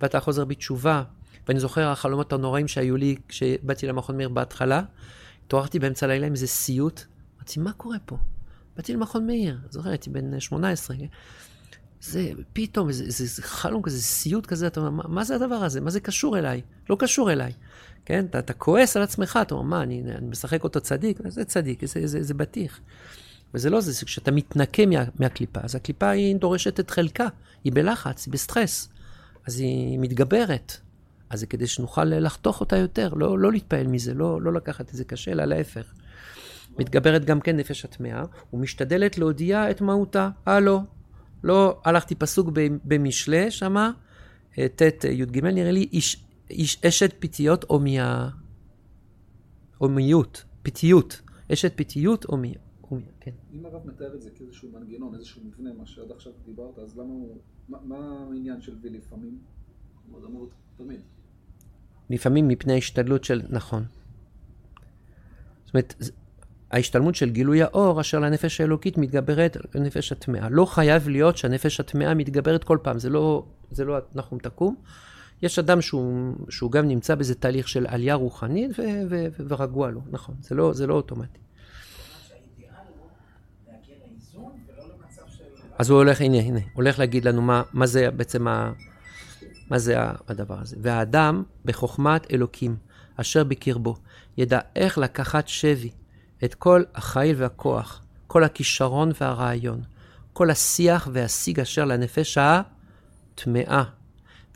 [0.00, 1.02] ואתה חוזר בתשובה,
[1.48, 4.82] ואני זוכר החלומות הנוראים שהיו לי כשבאתי למכון מאיר בהתחלה,
[5.46, 7.00] התעוררתי באמצע הלילה עם איזה סיוט,
[7.36, 8.16] אמרתי, מה קורה פה?
[8.78, 10.96] באתי למכון מאיר, זוכר, הייתי בן 18,
[12.00, 15.54] זה פתאום, זה, זה, זה חלום כזה, סיוט כזה, אתה אומר, מה, מה זה הדבר
[15.54, 15.80] הזה?
[15.80, 16.60] מה זה קשור אליי?
[16.90, 17.52] לא קשור אליי.
[18.04, 21.18] כן, אתה, אתה כועס על עצמך, אתה אומר, מה, אני, אני משחק אותו צדיק?
[21.28, 22.80] זה צדיק, זה, זה, זה בטיח.
[23.54, 27.28] וזה לא זה, זה כשאתה מתנקה מה, מהקליפה, אז הקליפה היא דורשת את חלקה,
[27.64, 28.88] היא בלחץ, היא בסטרס,
[29.46, 30.76] אז היא מתגברת.
[31.30, 34.94] אז זה כדי שנוכל לחתוך אותה יותר, לא, לא להתפעל מזה, לא, לא לקחת את
[34.94, 35.92] זה קשה, אלא להפך.
[36.78, 40.30] מתגברת גם כן נפש הטמאה, ומשתדלת להודיע את מהותה.
[40.46, 40.80] הלו,
[41.44, 42.48] לא הלכתי פסוק
[42.84, 43.90] במשלי, שמה,
[44.58, 48.28] אה, ט' י"ג, נראה לי, איש, איש, אשת פיתיות הומיה.
[49.78, 51.20] הומיות, פיתיות.
[51.52, 52.58] אשת פיתיות הומיה.
[53.20, 53.30] כן.
[53.52, 57.08] אם הרב מתאר את זה כאיזשהו מנגנון, איזשהו מבנה, מה שעד עכשיו דיברת, אז למה
[57.08, 57.38] הוא...
[57.68, 59.38] מה, מה העניין של ולפעמים?
[60.04, 61.00] כלומר, זה אמור תמיד.
[62.10, 63.42] לפעמים מפני ההשתדלות של...
[63.48, 63.84] נכון.
[65.64, 65.94] זאת אומרת,
[66.70, 70.48] ההשתלמות של גילוי האור אשר לנפש האלוקית מתגברת לנפש הטמאה.
[70.50, 74.76] לא חייב להיות שהנפש הטמאה מתגברת כל פעם, זה לא, זה לא נחום תקום.
[75.42, 79.90] יש אדם שהוא, שהוא גם נמצא באיזה תהליך של עלייה רוחנית ו, ו, ו, ורגוע
[79.90, 81.38] לו, נכון, זה לא, זה לא אוטומטי.
[85.78, 88.72] אז הוא הולך, הנה, הנה, הולך להגיד לנו מה, מה זה בעצם ה,
[89.70, 89.96] מה זה
[90.28, 90.76] הדבר הזה.
[90.80, 92.76] והאדם בחוכמת אלוקים
[93.16, 93.96] אשר בקרבו
[94.36, 95.90] ידע איך לקחת שבי
[96.44, 99.82] את כל החיל והכוח, כל הכישרון והרעיון,
[100.32, 103.82] כל השיח והשיג אשר לנפש הטמאה,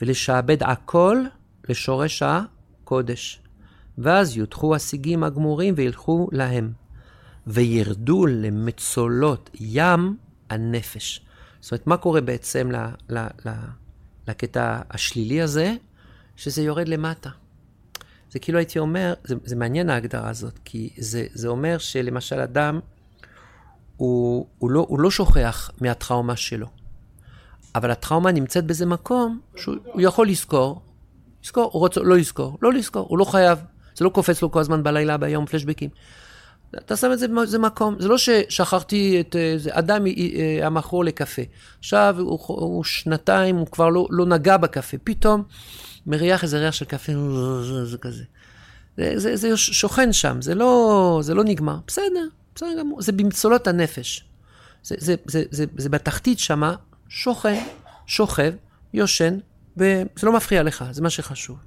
[0.02, 1.24] ולשעבד הכל
[1.68, 3.40] לשורש הקודש.
[3.98, 6.72] ואז יודחו השיגים הגמורים וילכו להם,
[7.46, 10.16] וירדו למצולות ים
[10.50, 11.26] הנפש.
[11.60, 12.76] זאת אומרת, מה קורה בעצם ל,
[13.08, 13.50] ל, ל,
[14.28, 15.74] לקטע השלילי הזה?
[16.36, 17.30] שזה יורד למטה.
[18.32, 22.80] זה כאילו הייתי אומר, זה, זה מעניין ההגדרה הזאת, כי זה, זה אומר שלמשל אדם,
[23.96, 26.66] הוא, הוא, לא, הוא לא שוכח מהטראומה שלו,
[27.74, 30.82] אבל הטראומה נמצאת באיזה מקום שהוא יכול לזכור,
[31.44, 33.58] לזכור, הוא רוצה לא לזכור, לא לזכור, הוא לא חייב,
[33.94, 35.90] זה לא קופץ לו כל הזמן בלילה, ביום, פלשבקים.
[36.78, 37.96] אתה שם את זה באיזה מקום.
[37.98, 41.42] זה לא ששכחתי את זה, אדם היה מכור לקפה.
[41.78, 44.96] עכשיו הוא, הוא שנתיים, הוא כבר לא, לא נגע בקפה.
[45.04, 45.42] פתאום
[46.06, 47.12] מריח איזה ריח של קפה,
[47.84, 48.24] זה כזה.
[48.96, 51.78] זה, זה, זה שוכן שם, זה לא, זה לא נגמר.
[51.86, 53.02] בסדר, בסדר גמור.
[53.02, 54.24] זה במצולות הנפש.
[54.84, 56.74] זה, זה, זה, זה, זה בתחתית שמה,
[57.08, 57.64] שוכן,
[58.06, 58.52] שוכב,
[58.94, 59.38] יושן,
[59.76, 61.58] וזה לא מפריע לך, זה מה שחשוב.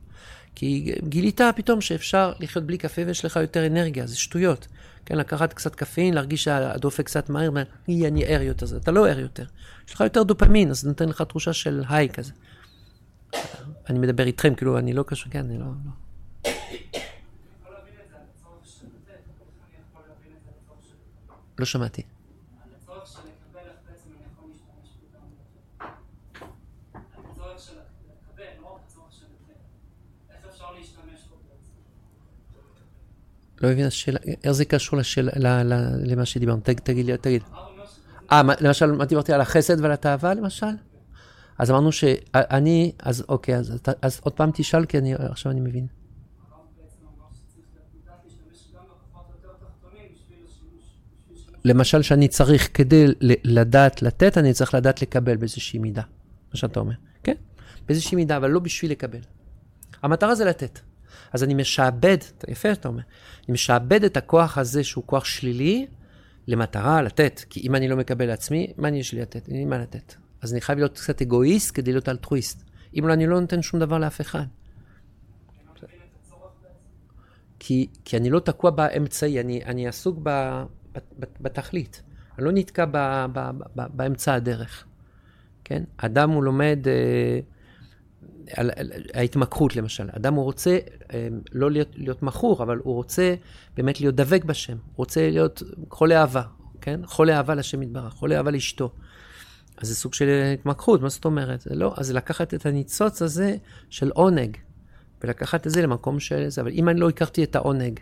[0.56, 4.67] כי גילית פתאום שאפשר לחיות בלי קפה ויש לך יותר אנרגיה, זה שטויות.
[5.06, 7.50] כן, לקחת קצת קפאין, להרגיש שהדופק קצת מהר,
[7.88, 9.45] אני ער יותר, אתה לא ער יותר.
[9.88, 12.32] יש לך יותר דופמין, אז זה נותן לך תחושה של היי כזה.
[13.89, 15.65] אני מדבר איתכם, כאילו, אני לא קשור, כן, אני לא...
[15.65, 15.91] לא.
[21.60, 22.02] לא שמעתי.
[33.62, 35.63] לא מבין השאלה, איך זה קשור לשאלה,
[36.04, 36.62] למה שדיברנו?
[36.62, 37.43] תגיד לי, תגיד.
[38.32, 40.65] אה, למשל, מה דיברתי על החסד ועל התאווה, למשל?
[41.58, 45.88] אז אמרנו שאני, אז אוקיי, אז, אז עוד פעם תשאל, כי אני, עכשיו אני מבין.
[51.65, 53.06] למשל, שאני צריך, כדי
[53.44, 56.02] לדעת לתת, אני צריך לדעת לקבל באיזושהי מידה.
[56.54, 56.94] מה שאתה אומר.
[57.24, 57.36] כן,
[57.88, 59.20] באיזושהי מידה, אבל לא בשביל לקבל.
[60.04, 60.80] המטרה זה לתת.
[61.34, 63.02] אז אני משעבד, יפה אתה אומר,
[63.48, 65.88] אני משעבד את הכוח הזה שהוא כוח שלילי
[66.48, 67.41] למטרה לתת.
[67.50, 69.48] כי אם אני לא מקבל לעצמי, מה אני יש לי לתת?
[69.48, 70.15] אין לי מה לתת.
[70.45, 72.63] אז אני חייב להיות קצת אגואיסט כדי להיות אלטרואיסט.
[72.99, 74.45] אם לא, אני לא נותן שום דבר לאף אחד.
[77.60, 80.29] כי, כי אני לא תקוע באמצעי, אני, אני עסוק ב,
[80.91, 82.03] ב, ב, בתכלית.
[82.38, 84.86] אני לא נתקע ב, ב, ב, באמצע הדרך.
[85.63, 85.84] כן?
[85.97, 86.79] אדם הוא לומד...
[86.88, 87.39] אה,
[88.53, 90.10] על, על, ההתמכרות למשל.
[90.12, 90.77] אדם הוא רוצה
[91.13, 93.36] אה, לא להיות, להיות מכור, אבל הוא רוצה
[93.75, 94.73] באמת להיות דבק בשם.
[94.73, 96.43] הוא רוצה להיות חולה אהבה,
[96.81, 96.99] כן?
[97.05, 98.93] חולה אהבה לשם יתברך, חולה אהבה לאשתו.
[99.78, 101.62] אז זה סוג של התמכרות, מה זאת אומרת?
[101.62, 103.56] זה לא, אז לקחת את הניצוץ הזה
[103.90, 104.58] של עונג,
[105.24, 108.00] ולקחת את זה למקום של זה, אבל אם אני לא הכרתי את העונג,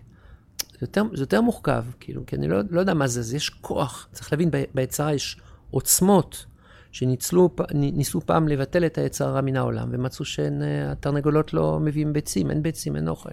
[0.72, 3.50] זה יותר, זה יותר מורכב, כאילו, כי אני לא, לא יודע מה זה, אז יש
[3.50, 4.08] כוח.
[4.12, 6.46] צריך להבין, ביצרה יש עוצמות.
[6.92, 12.96] שניסו פעם לבטל את היצר הרע מן העולם, ומצאו שהתרנגולות לא מביאים ביצים, אין ביצים,
[12.96, 13.30] אין אוכל.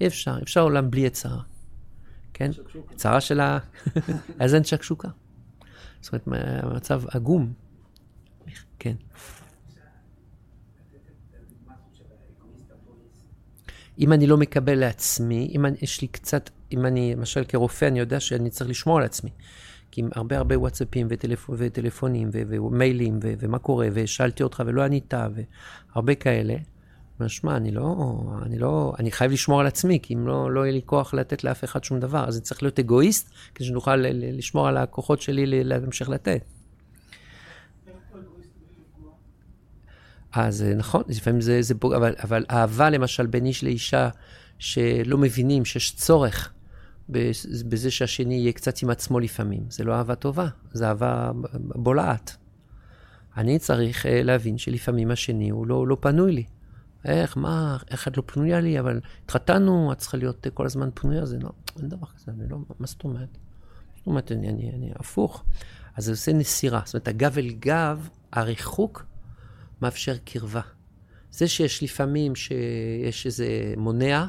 [0.00, 1.40] אי אפשר, אפשר עולם בלי יצרה.
[2.34, 2.50] כן?
[2.92, 3.58] יצרה של ה...
[4.40, 5.08] אז אין שקשוקה.
[6.00, 7.52] זאת אומרת, המצב עגום.
[8.78, 8.94] כן.
[13.98, 17.98] אם אני לא מקבל לעצמי, אם אני, יש לי קצת, אם אני, למשל כרופא, אני
[17.98, 19.30] יודע שאני צריך לשמור על עצמי.
[19.90, 21.50] כי עם הרבה הרבה וואטסאפים וטלפ...
[21.52, 22.28] וטלפונים.
[22.32, 23.18] ומיילים.
[23.22, 25.14] ומה קורה, ושאלתי אותך ולא ענית,
[25.94, 26.54] והרבה כאלה.
[27.20, 27.96] משמע, אני לא,
[28.42, 31.44] אני לא, אני חייב לשמור על עצמי, כי אם לא, לא יהיה לי כוח לתת
[31.44, 35.64] לאף אחד שום דבר, אז אני צריך להיות אגואיסט, כדי שנוכל לשמור על הכוחות שלי
[35.64, 36.44] להמשך לתת.
[40.32, 44.08] אז נכון, לפעמים זה, זה אבל, אבל אהבה למשל בין איש לאישה,
[44.58, 46.52] שלא מבינים שיש צורך
[47.68, 49.62] בזה שהשני יהיה קצת עם עצמו לפעמים.
[49.70, 52.36] זה לא אהבה טובה, זה אהבה בולעת.
[53.36, 56.44] אני צריך uh, להבין שלפעמים השני הוא לא, לא פנוי לי.
[57.04, 61.26] איך, מה, איך את לא פנויה לי, אבל התחתנו, את צריכה להיות כל הזמן פנויה,
[61.26, 63.38] זה לא, אין דבר כזה, אני לא, מה זאת אומרת?
[63.96, 65.44] זאת אומרת, אני, אני, אני הפוך.
[65.96, 66.80] אז זה עושה נסירה.
[66.84, 69.06] זאת אומרת, הגב אל גב, הריחוק
[69.82, 70.60] מאפשר קרבה.
[71.30, 74.26] זה שיש לפעמים שיש איזה מונע,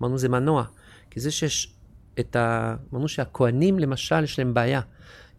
[0.00, 0.64] אמרנו זה מנוע,
[1.10, 1.74] כי זה שיש
[2.20, 2.76] את ה...
[2.92, 4.80] אמרנו שהכוהנים למשל, יש להם בעיה.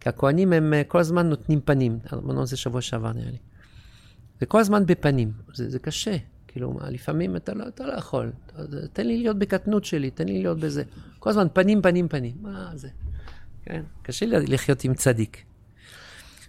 [0.00, 1.98] כי הכוהנים הם אה, כל הזמן נותנים פנים.
[2.12, 3.38] אמרנו זה שבוע שעבר נראה לי.
[4.42, 5.32] וכל הזמן בפנים.
[5.54, 6.16] זה, זה קשה.
[6.52, 8.32] כאילו, מה, לפעמים אתה לא, אתה לא יכול.
[8.92, 10.82] תן לי להיות בקטנות שלי, תן לי להיות בזה.
[11.18, 12.32] כל הזמן פנים, פנים, פנים.
[12.40, 12.88] מה זה?
[13.62, 13.82] כן?
[14.02, 15.44] קשה לי לחיות עם צדיק.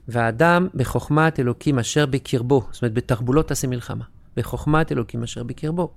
[0.07, 4.05] והאדם בחוכמת אלוקים אשר בקרבו, זאת אומרת, בתחבולות תעשה מלחמה.
[4.37, 5.91] בחוכמת אלוקים אשר בקרבו.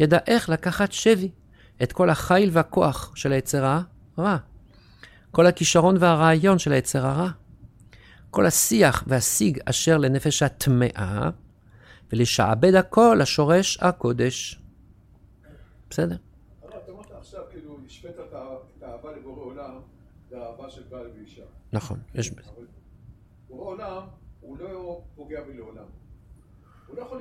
[0.00, 1.30] ידע איך לקחת שבי.
[1.82, 3.80] את כל החיל והכוח של היצר
[4.16, 4.36] הרע,
[5.30, 7.30] כל הכישרון והרעיון של היצר הרע,
[8.30, 11.30] כל השיח והשיג אשר לנפש הטמאה,
[12.12, 14.60] ולשעבד הכל לשורש הקודש.
[15.90, 16.16] בסדר.
[21.72, 22.50] נכון, יש בזה.
[23.48, 24.02] בורא עולם,
[24.40, 25.84] הוא לא פוגע בי לעולם.
[26.96, 27.20] לא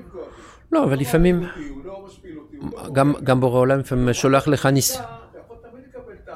[0.71, 1.43] לא, אבל לפעמים...
[1.83, 4.95] לא לא גם בורא עולם לפעמים שולח לך ניס...
[4.95, 5.03] אתה
[5.39, 6.29] יכול תמיד לקבל את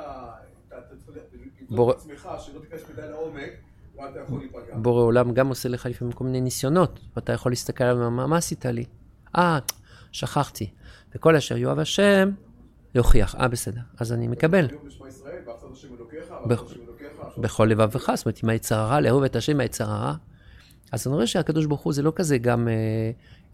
[1.95, 3.51] עצמך, שלא תיכנס מדי לעומק.
[4.73, 8.65] בורא עולם גם עושה לך לפעמים כל מיני ניסיונות, ואתה יכול להסתכל עליו, מה עשית
[8.65, 8.85] לי?
[9.37, 9.59] אה,
[10.11, 10.69] שכחתי.
[11.15, 12.31] וכל אשר יאהב השם,
[12.95, 13.35] יוכיח.
[13.35, 14.67] אה, בסדר, אז אני מקבל.
[17.37, 20.13] בכל לבבך, זאת אומרת, עם היצר הרע, לאהוב את השם מהיצר הרע,
[20.91, 22.73] אז אני רואה שהקדוש ברוך הוא זה לא כזה גם אה,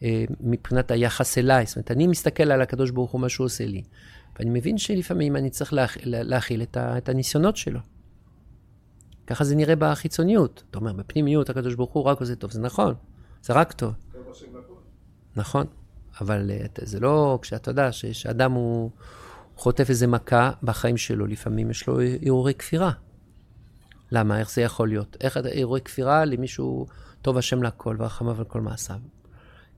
[0.04, 1.66] אה, מבחינת היחס אליי.
[1.66, 3.84] זאת אומרת, אני מסתכל על הקדוש ברוך הוא, מה שהוא עושה לי,
[4.40, 5.98] ואני מבין שלפעמים אני צריך להכ...
[6.04, 6.98] להכיל את, ה...
[6.98, 7.80] את הניסיונות שלו.
[9.28, 10.64] ככה זה נראה בחיצוניות.
[10.70, 12.94] אתה אומר, בפנימיות הקדוש ברוך הוא רק עושה טוב, זה נכון,
[13.44, 13.94] זה רק טוב.
[15.36, 15.68] נכון,
[16.22, 18.92] אבל אה, זה לא, כשאתה יודע שאדם הוא
[19.56, 22.92] חוטף איזה מכה בחיים שלו, לפעמים יש לו הרהורי כפירה.
[24.12, 24.40] למה?
[24.40, 25.18] איך זה יכול להיות?
[25.22, 26.86] איך הרהורי כפירה למישהו
[27.22, 29.00] טוב השם לכל ורחמיו על כל מעשיו?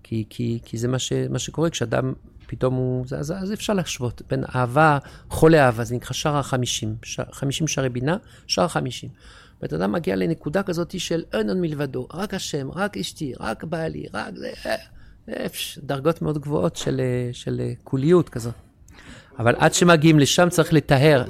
[0.04, 2.14] כי, כי, כי זה מה, ש, מה שקורה כשאדם
[2.50, 3.06] פתאום הוא...
[3.18, 4.98] אז, אז אפשר להשוות בין אהבה,
[5.30, 6.96] חולה אהבה, זה נקרא שער החמישים,
[7.32, 9.10] חמישים שערי בינה, שער החמישים.
[9.62, 14.06] בית אדם מגיע לנקודה כזאת של אין עוד מלבדו, רק השם, רק אשתי, רק בעלי,
[14.14, 14.76] רק זה, אה,
[15.30, 15.46] אה,
[15.78, 18.54] דרגות מאוד גבוהות של, אה, של קוליות כזאת.
[19.40, 21.24] אבל עד שמגיעים לשם צריך לטהר,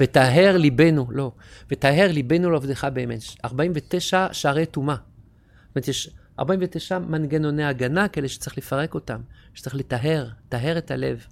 [0.00, 1.32] וטהר ליבנו, לא,
[1.70, 3.20] וטהר ליבנו לעובדך באמת.
[3.44, 4.96] 49 שערי טומאה.
[4.96, 9.20] זאת אומרת, יש 49 מנגנוני הגנה כאלה שצריך לפרק אותם,
[9.54, 11.26] שצריך לטהר, טהר את הלב,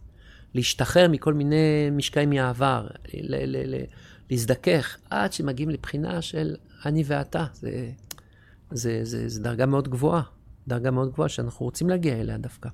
[0.54, 2.86] להשתחרר מכל מיני משקעים מהעבר,
[4.30, 7.44] להזדכך, עד שמגיעים לבחינה של אני ואתה.
[7.52, 7.90] זה,
[8.70, 10.22] זה, זה, זה דרגה מאוד גבוהה,
[10.68, 12.68] דרגה מאוד גבוהה שאנחנו רוצים להגיע אליה דווקא.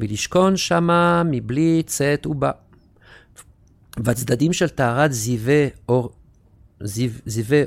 [0.00, 2.50] ולשכון שמה מבלי צאת ובא.
[4.04, 6.10] והצדדים של טהרת זיווה אור,
[6.80, 7.10] זיו,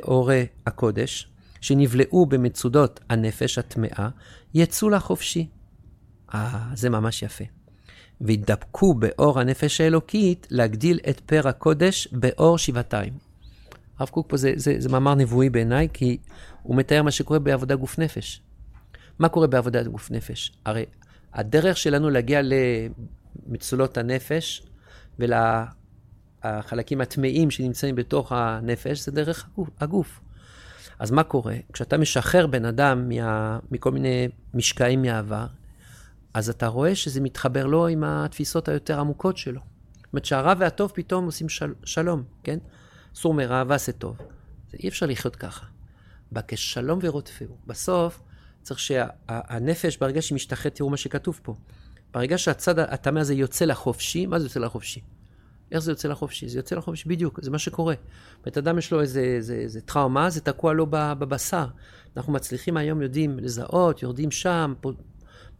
[0.03, 1.27] אורי הקודש,
[1.61, 4.09] שנבלעו במצודות הנפש הטמאה,
[4.53, 5.47] יצאו לחופשי.
[6.33, 7.43] אה, זה ממש יפה.
[8.21, 13.13] והתדבקו באור הנפש האלוקית, להגדיל את פר הקודש באור שבעתיים.
[13.99, 16.17] הרב קוק פה זה, זה, זה מאמר נבואי בעיניי, כי
[16.63, 18.41] הוא מתאר מה שקורה בעבודה גוף נפש.
[19.19, 20.51] מה קורה בעבודת גוף נפש?
[20.65, 20.85] הרי
[21.33, 22.41] הדרך שלנו להגיע
[23.47, 24.63] למצולות הנפש
[25.19, 30.19] ולחלקים הטמאים שנמצאים בתוך הנפש, זה דרך הגוף.
[30.99, 31.55] אז מה קורה?
[31.73, 35.45] כשאתה משחרר בן אדם מה, מכל מיני משקעים מהעבר,
[36.33, 39.61] אז אתה רואה שזה מתחבר לו עם התפיסות היותר עמוקות שלו.
[39.95, 42.59] זאת אומרת שהרע והטוב פתאום עושים של, שלום, כן?
[43.15, 44.17] סור מרע ועשה טוב.
[44.71, 45.65] זה אי אפשר לחיות ככה.
[46.31, 47.57] בקש שלום ורודפהו.
[47.67, 48.21] בסוף
[48.61, 51.55] צריך שהנפש, ברגע שהיא משתחררת, תראו מה שכתוב פה.
[52.13, 55.01] ברגע שהצד הטמא הזה יוצא לחופשי, מה זה יוצא לחופשי?
[55.71, 56.49] איך זה יוצא לחופשי?
[56.49, 57.95] זה יוצא לחופשי בדיוק, זה מה שקורה.
[58.43, 61.67] בית אדם יש לו איזה, איזה, איזה טראומה, זה תקוע לו בבשר.
[62.17, 64.73] אנחנו מצליחים היום, יודעים לזהות, יורדים שם,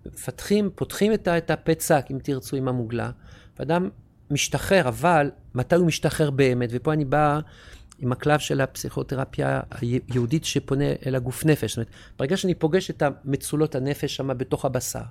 [0.06, 3.12] מפתחים, פותחים את, את הפצע, אם תרצו, עם המוגלה,
[3.60, 3.90] ואדם
[4.32, 6.70] משתחרר, אבל מתי הוא משתחרר באמת?
[6.72, 7.40] ופה אני בא
[8.00, 11.72] עם הקלף של הפסיכותרפיה היהודית שפונה אל הגוף נפש.
[11.72, 11.90] זאת אומרת,
[12.20, 15.02] ברגע שאני פוגש את המצולות הנפש שם בתוך הבשר,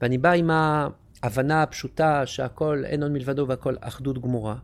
[0.00, 4.56] ואני בא עם ההבנה הפשוטה שהכל אין עוד מלבדו והכל אחדות גמורה,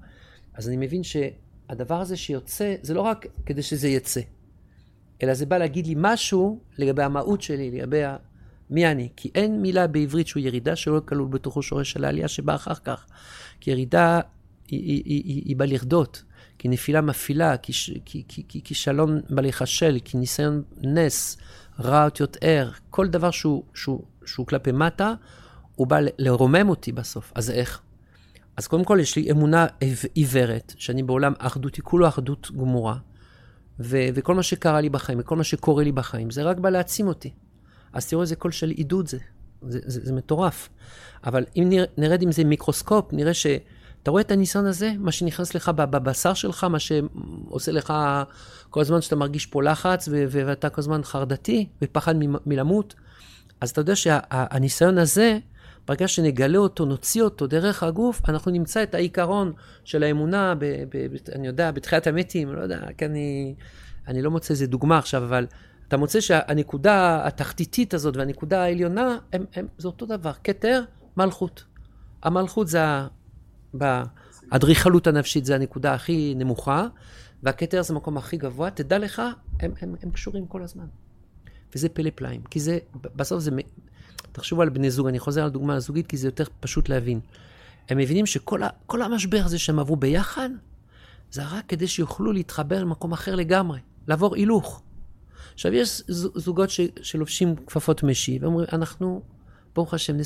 [0.55, 4.21] אז אני מבין שהדבר הזה שיוצא, זה לא רק כדי שזה יצא,
[5.23, 8.03] אלא זה בא להגיד לי משהו לגבי המהות שלי, לגבי
[8.75, 9.09] מי אני?
[9.17, 13.07] כי אין מילה בעברית שהוא ירידה שלא כלול בתוכו שורש של העלייה שבא אחר כך.
[13.61, 14.21] כי ירידה
[14.69, 16.23] היא, היא, היא, היא, בא לרדות,
[16.59, 17.73] כי נפילה מפעילה, כי,
[18.05, 21.37] כי, כי, כי כישלון בא להיכשל, כי ניסיון נס,
[21.81, 25.15] רע אותיות ער, כל דבר שהוא, שהוא, שהוא כלפי מטה,
[25.75, 27.33] הוא בא לרומם אותי בסוף.
[27.35, 27.81] אז איך?
[28.57, 29.67] אז קודם כל יש לי אמונה
[30.15, 32.97] עיוורת, שאני בעולם אחדות, היא כולו אחדות גמורה,
[33.81, 37.09] ו- וכל מה שקרה לי בחיים, וכל מה שקורה לי בחיים, זה רק בא להעצים
[37.09, 37.33] אותי.
[37.95, 39.19] אז תראו איזה קול של עידוד זה.
[39.69, 40.69] זה, זה, זה מטורף.
[41.27, 45.55] אבל אם נרד, נרד עם זה מיקרוסקופ, נראה שאתה רואה את הניסיון הזה, מה שנכנס
[45.55, 47.93] לך בבשר שלך, מה שעושה לך
[48.71, 52.95] כל הזמן שאתה מרגיש פה לחץ, ו- ואתה כל הזמן חרדתי, ופחד מ- מלמות.
[53.61, 55.39] אז אתה יודע שהניסיון שה- הזה,
[55.87, 59.53] ברגע שנגלה אותו, נוציא אותו דרך הגוף, אנחנו נמצא את העיקרון
[59.85, 63.55] של האמונה, ב, ב, ב, אני יודע, בתחיית המתים, לא יודע, כי אני,
[64.09, 65.47] אני לא מוצא איזה דוגמה עכשיו, אבל
[65.89, 70.83] אתה מוצא שהנקודה התחתיתית הזאת והנקודה העליונה, הם, הם, זה אותו דבר, כתר,
[71.17, 71.65] מלכות.
[72.23, 72.81] המלכות זה,
[74.51, 76.87] האדריכלות הנפשית זה הנקודה הכי נמוכה,
[77.43, 79.23] והכתר זה המקום הכי גבוה, תדע לך,
[79.61, 80.87] הם, הם, הם קשורים כל הזמן.
[81.75, 82.79] וזה פלא פלאים, כי זה,
[83.17, 83.51] בסוף זה,
[84.33, 87.21] תחשבו על בני זוג, אני חוזר על דוגמה הזוגית, כי זה יותר פשוט להבין.
[87.89, 90.51] הם מבינים שכל ה, המשבר הזה שהם עברו ביחד,
[91.31, 94.83] זה רק כדי שיוכלו להתחבר למקום אחר לגמרי, לעבור הילוך.
[95.55, 96.03] עכשיו, יש
[96.35, 99.23] זוגות ש, שלובשים כפפות משי, ואומרים, אנחנו,
[99.75, 100.21] ברוך השם, 20-30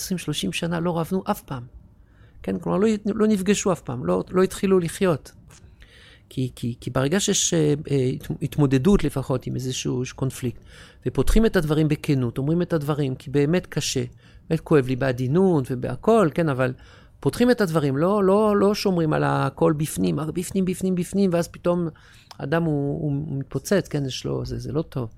[0.52, 1.62] שנה לא רבנו אף פעם.
[2.42, 5.32] כן, כלומר, לא, לא נפגשו אף פעם, לא, לא התחילו לחיות.
[6.28, 8.10] כי, כי, כי ברגע שיש אה, אה
[8.42, 10.60] התמודדות לפחות עם איזשהו קונפליקט,
[11.06, 14.04] ופותחים את הדברים בכנות, אומרים את הדברים, כי באמת קשה,
[14.50, 16.72] באמת כואב לי בעדינות ובהכל, כן, אבל
[17.20, 21.88] פותחים את הדברים, לא, לא, לא שומרים על הכל בפנים, בפנים, בפנים, בפנים, ואז פתאום
[22.38, 25.10] אדם הוא, הוא מתפוצץ, כן, יש לו, זה, זה לא טוב.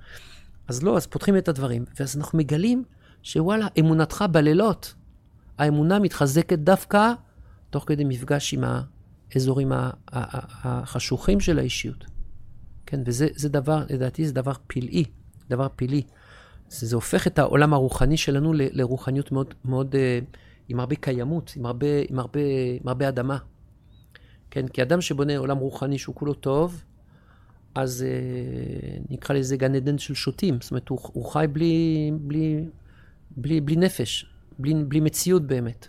[0.69, 2.85] אז לא, אז פותחים את הדברים, ואז אנחנו מגלים
[3.23, 4.95] שוואלה, אמונתך בלילות,
[5.59, 7.13] האמונה מתחזקת דווקא
[7.71, 8.65] תוך כדי מפגש עם
[9.35, 9.73] האזורים
[10.13, 12.05] החשוכים של האישיות.
[12.87, 15.05] כן, וזה זה דבר, לדעתי זה דבר פלאי,
[15.51, 16.03] דבר פלאי.
[16.69, 20.19] זה, זה הופך את העולם הרוחני שלנו ל- לרוחניות מאוד, מאוד, אה,
[20.71, 22.41] עם הרבה קיימות, עם הרבה, עם הרבה,
[22.81, 23.39] עם הרבה אדמה.
[24.51, 26.85] כן, כי אדם שבונה עולם רוחני שהוא כולו טוב,
[27.75, 30.59] אז אה, נקרא לזה גן עדן של שוטים.
[30.61, 32.65] זאת אומרת, הוא, הוא חי בלי, בלי,
[33.37, 34.27] בלי, בלי נפש,
[34.59, 35.89] בלי, בלי מציאות באמת.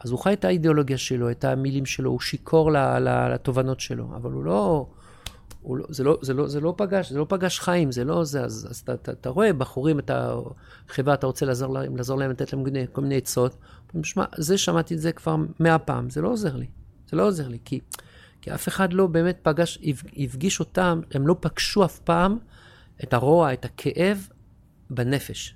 [0.00, 2.70] אז הוא חי את האידיאולוגיה שלו, את המילים שלו, הוא שיכור
[3.34, 4.86] לתובנות שלו, אבל הוא לא...
[5.68, 8.44] לא, זה, לא, זה, לא, זה לא פגש, זה לא פגש חיים, זה לא זה,
[8.44, 10.34] אז, אז אתה, אתה, אתה רואה בחורים, אתה,
[10.88, 13.56] חברה, אתה רוצה לעזור להם, לעזור להם, לתת להם כל- מיני עצות,
[14.02, 16.66] שמע, זה שמעתי את זה כבר מאה פעם, זה לא עוזר לי,
[17.10, 17.80] זה לא עוזר לי, כי,
[18.40, 22.38] כי אף אחד לא באמת פגש, הפ- הפגיש אותם, הם לא פגשו אף פעם
[23.04, 24.28] את הרוע, את הכאב
[24.90, 25.54] בנפש.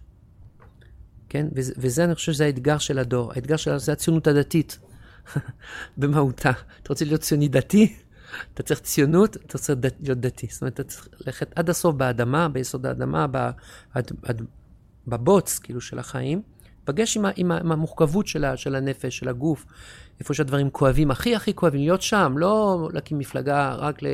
[1.28, 1.46] כן?
[1.54, 3.32] וזה, וזה, אני חושב שזה האתגר של הדור.
[3.32, 4.78] האתגר של זה הציונות הדתית,
[5.98, 6.50] במהותה.
[6.50, 7.96] אתה רוצה להיות ציוני דתי?
[8.54, 10.46] אתה צריך ציונות, אתה צריך דת, להיות דתי.
[10.50, 13.50] זאת אומרת, אתה צריך ללכת עד הסוף באדמה, ביסוד האדמה, ב,
[13.94, 14.42] עד,
[15.06, 16.42] בבוץ, כאילו, של החיים.
[16.84, 19.66] פגש עם, עם, עם המורכבות של, ה, של הנפש, של הגוף,
[20.20, 24.06] איפה שהדברים כואבים, הכי הכי כואבים, להיות שם, לא להקים מפלגה רק ל,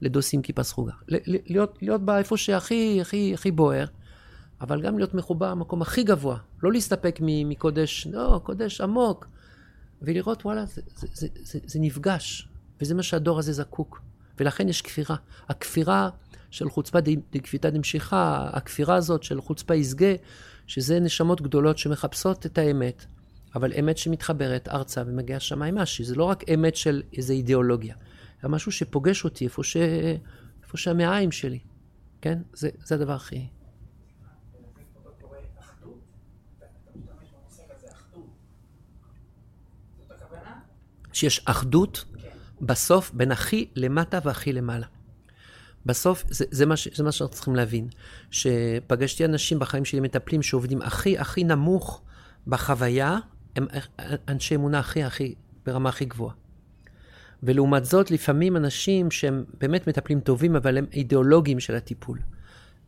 [0.00, 0.92] לדוסים כיפה סרוגה.
[1.08, 3.86] להיות, להיות בה איפה שהכי הכי, הכי בוער.
[4.60, 9.26] אבל גם להיות מחובר במקום הכי גבוה, לא להסתפק מקודש, לא, קודש עמוק,
[10.02, 12.48] ולראות, וואלה, זה, זה, זה, זה, זה נפגש,
[12.82, 14.02] וזה מה שהדור הזה זקוק.
[14.40, 15.16] ולכן יש כפירה.
[15.48, 16.10] הכפירה
[16.50, 16.98] של חוצפה
[17.32, 20.14] דקפיתא דמשיחא, הכפירה הזאת של חוצפה ישגה,
[20.66, 23.04] שזה נשמות גדולות שמחפשות את האמת,
[23.54, 27.94] אבל אמת שמתחברת ארצה ומגיעה שמיימה, שזה לא רק אמת של איזו אידיאולוגיה,
[28.44, 29.76] אלא משהו שפוגש אותי איפה, ש...
[30.62, 31.58] איפה שהמעיים שלי,
[32.20, 32.38] כן?
[32.54, 33.46] זה, זה הדבר הכי...
[41.12, 42.04] שיש אחדות
[42.62, 44.86] בסוף בין הכי למטה והכי למעלה.
[45.86, 47.88] בסוף, זה, זה, מה, זה מה שאנחנו צריכים להבין.
[48.30, 52.02] שפגשתי אנשים בחיים שלי, מטפלים שעובדים הכי הכי נמוך
[52.46, 53.18] בחוויה,
[53.56, 53.66] הם
[54.28, 55.34] אנשי אמונה הכי הכי,
[55.66, 56.34] ברמה הכי גבוהה.
[57.42, 62.18] ולעומת זאת, לפעמים אנשים שהם באמת מטפלים טובים, אבל הם אידיאולוגים של הטיפול.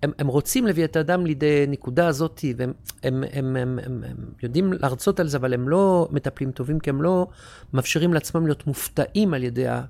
[0.03, 4.17] הם, הם רוצים להביא את האדם לידי נקודה הזאת, והם הם, הם, הם, הם, הם
[4.43, 7.27] יודעים להרצות על זה, אבל הם לא מטפלים טובים, כי הם לא
[7.73, 9.83] מאפשרים לעצמם להיות מופתעים על ידי, ה,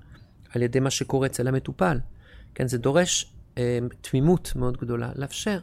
[0.54, 1.98] על ידי מה שקורה אצל המטופל.
[2.54, 5.58] כן, זה דורש אה, תמימות מאוד גדולה, לאפשר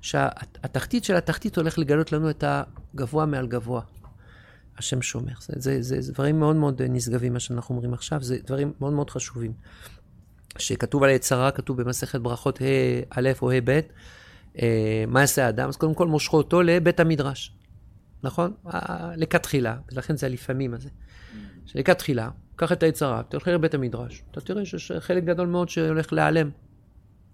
[0.00, 3.80] שהתחתית של התחתית הולך לגלות לנו את הגבוה מעל גבוה.
[4.78, 5.32] השם שומר.
[5.40, 8.92] זה, זה, זה, זה דברים מאוד מאוד נשגבים, מה שאנחנו אומרים עכשיו, זה דברים מאוד
[8.92, 9.52] מאוד חשובים.
[10.60, 12.64] שכתוב על היצרה, כתוב במסכת ברכות ה'
[13.10, 13.80] א' או ה' ב',
[14.62, 15.68] אה, מה יעשה האדם?
[15.68, 17.52] אז קודם כל מושכו אותו לבית המדרש,
[18.22, 18.52] נכון?
[18.74, 20.88] אה, לכתחילה, ולכן זה הלפעמים הזה.
[21.66, 26.50] שלכתחילה, קח את היצרה, תלך לבית המדרש, אתה תראה שיש חלק גדול מאוד שהולך להיעלם.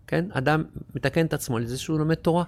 [0.07, 0.25] כן?
[0.33, 2.45] אדם מתקן את עצמו לזה שהוא לומד תורה,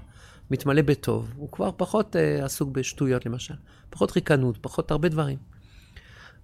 [0.50, 3.54] מתמלא בטוב, הוא כבר פחות אה, עסוק בשטויות למשל,
[3.90, 5.38] פחות ריקנות, פחות הרבה דברים.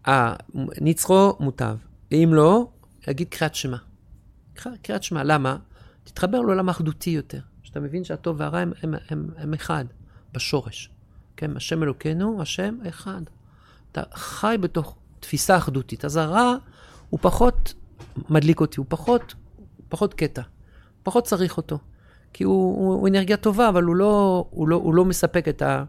[0.09, 0.35] אה,
[0.81, 1.77] נצחו מוטב,
[2.12, 2.69] אם לא,
[3.09, 3.77] יגיד קריאת שמע.
[4.83, 5.57] קריאת שמע, למה?
[6.05, 9.85] תתחבר לעולם האחדותי יותר, שאתה מבין שהטוב והרע הם, הם, הם, הם אחד,
[10.33, 10.90] בשורש.
[11.37, 13.20] כן, השם אלוקינו, השם אחד.
[13.92, 16.05] אתה חי בתוך תפיסה אחדותית.
[16.05, 16.55] אז הרע
[17.11, 17.75] הוא פחות
[18.29, 19.35] מדליק אותי, הוא פחות,
[19.88, 20.42] פחות קטע.
[21.03, 21.79] פחות צריך אותו.
[22.33, 25.62] כי הוא, הוא, הוא אנרגיה טובה, אבל הוא לא, הוא לא, הוא לא מספק את
[25.62, 25.85] המסר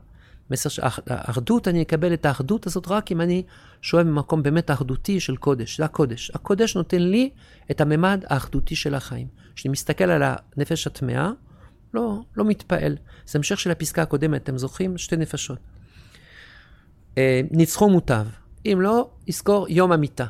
[0.55, 1.67] של האחדות.
[1.67, 3.43] אני אקבל את האחדות הזאת רק אם אני
[3.81, 5.77] שואב ממקום באמת אחדותי של קודש.
[5.77, 6.31] זה הקודש.
[6.35, 7.29] הקודש נותן לי
[7.71, 9.27] את הממד האחדותי של החיים.
[9.55, 11.31] כשאני מסתכל על הנפש הטמאה,
[11.93, 12.97] לא, לא מתפעל.
[13.25, 14.97] זה המשך של הפסקה הקודמת, אתם זוכרים?
[14.97, 15.59] שתי נפשות.
[17.17, 18.25] אה, ניצחו מוטב.
[18.65, 20.25] אם לא, יזכור יום המיטה.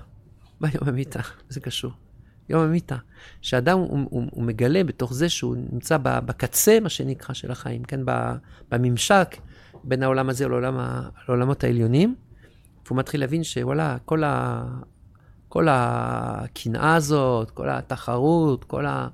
[0.59, 1.19] מה יום המיטה?
[1.49, 1.91] זה קשור.
[2.49, 2.97] יום המיטה.
[3.41, 7.99] שאדם הוא, הוא, הוא מגלה בתוך זה שהוא נמצא בקצה, מה שנקרא, של החיים, כן?
[8.71, 9.35] בממשק
[9.83, 12.15] בין העולם הזה לעולם ה, לעולמות העליונים,
[12.85, 14.63] והוא מתחיל להבין שוואלה, כל, ה,
[15.49, 19.07] כל הקנאה הזאת, כל התחרות, כל, ה,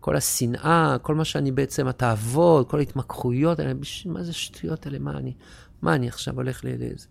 [0.00, 3.72] כל השנאה, כל מה שאני בעצם, התאוות, כל ההתמקחויות האלה,
[4.06, 4.98] מה זה שטויות האלה?
[4.98, 5.34] מה אני,
[5.82, 7.06] מה אני עכשיו הולך לזה?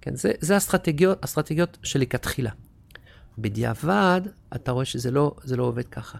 [0.00, 2.50] כן, זה, זה האסטרטגיות, האסטרטגיות שלכתחילה.
[3.38, 4.20] בדיעבד,
[4.54, 6.18] אתה רואה שזה לא, לא עובד ככה.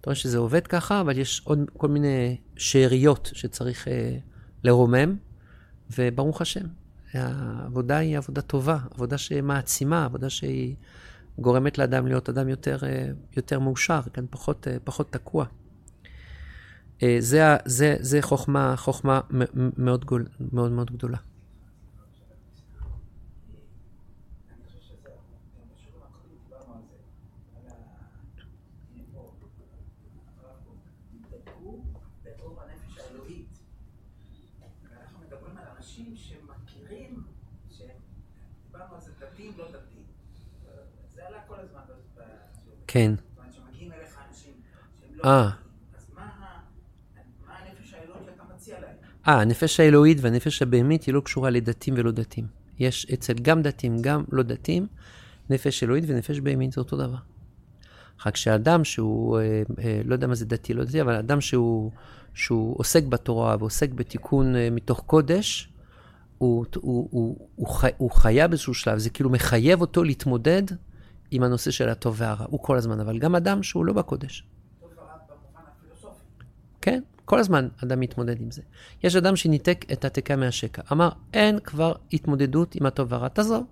[0.00, 4.16] אתה רואה שזה עובד ככה, אבל יש עוד כל מיני שאריות שצריך אה,
[4.64, 5.16] לרומם,
[5.98, 6.66] וברוך השם,
[7.12, 10.74] העבודה היא עבודה טובה, עבודה שמעצימה, עבודה שהיא
[11.38, 15.44] גורמת לאדם להיות אדם יותר, אה, יותר מאושר, כן, פחות, אה, פחות תקוע.
[17.02, 19.20] אה, זה, זה, זה חוכמה, חוכמה
[19.76, 20.04] מאוד,
[20.52, 21.18] מאוד מאוד גדולה.
[21.18, 21.24] אני
[24.66, 26.96] חושב שזה, גם בשיעורים הקודמים דיברנו על זה,
[27.56, 27.74] על ה...
[28.94, 29.32] הנה פה,
[30.42, 30.76] הרב קוק,
[31.14, 31.82] נדבקו
[32.24, 33.48] באור הנפש האלוהית.
[34.90, 37.22] ואנחנו מדברים על אנשים שמכירים,
[37.70, 40.02] שדיברנו על זה דתיים, לא דתיים.
[41.14, 42.16] זה עלה כל הזמן בשיעורים.
[42.16, 42.26] כן.
[42.26, 42.30] זאת אומרת שמגיעים אליך אנשים שהם לא אה.
[42.30, 42.30] דתיים.
[42.32, 42.81] אז מה ה- מה הנפש האלוהית שאתה
[48.54, 48.94] מציע להם?
[49.28, 52.46] אה, הנפש האלוהית והנפש הבהמית היא לא קשורה לדתיים ולא דתיים.
[52.78, 54.86] יש אצל גם דתיים, גם לא דתיים,
[55.50, 57.16] נפש אלוהית ונפש בהמית זה אותו דבר.
[58.26, 61.90] רק שאדם שהוא, אה, אה, לא יודע מה זה דתי, לא דתי, אבל אדם שהוא,
[62.34, 65.68] שהוא עוסק בתורה ועוסק בתיקון אה, מתוך קודש,
[66.38, 70.62] הוא, הוא, הוא, הוא, חי, הוא חייב באיזשהו שלב, זה כאילו מחייב אותו להתמודד
[71.32, 74.44] עם הנושא של הטוב והרע, הוא כל הזמן, אבל גם אדם שהוא לא בקודש.
[76.80, 78.62] כן, כל הזמן אדם מתמודד עם זה.
[79.02, 80.82] יש אדם שניתק את התקה מהשקע.
[80.92, 83.64] אמר, אין כבר התמודדות עם הטוב והרע, תעזוב.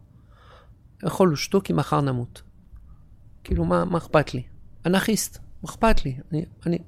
[1.03, 2.43] יכול לשתוק כי מחר נמות.
[3.45, 4.43] כאילו, מה, מה אכפת לי?
[4.87, 6.19] אנרכיסט, מה אכפת לי?
[6.33, 6.79] אני, אני,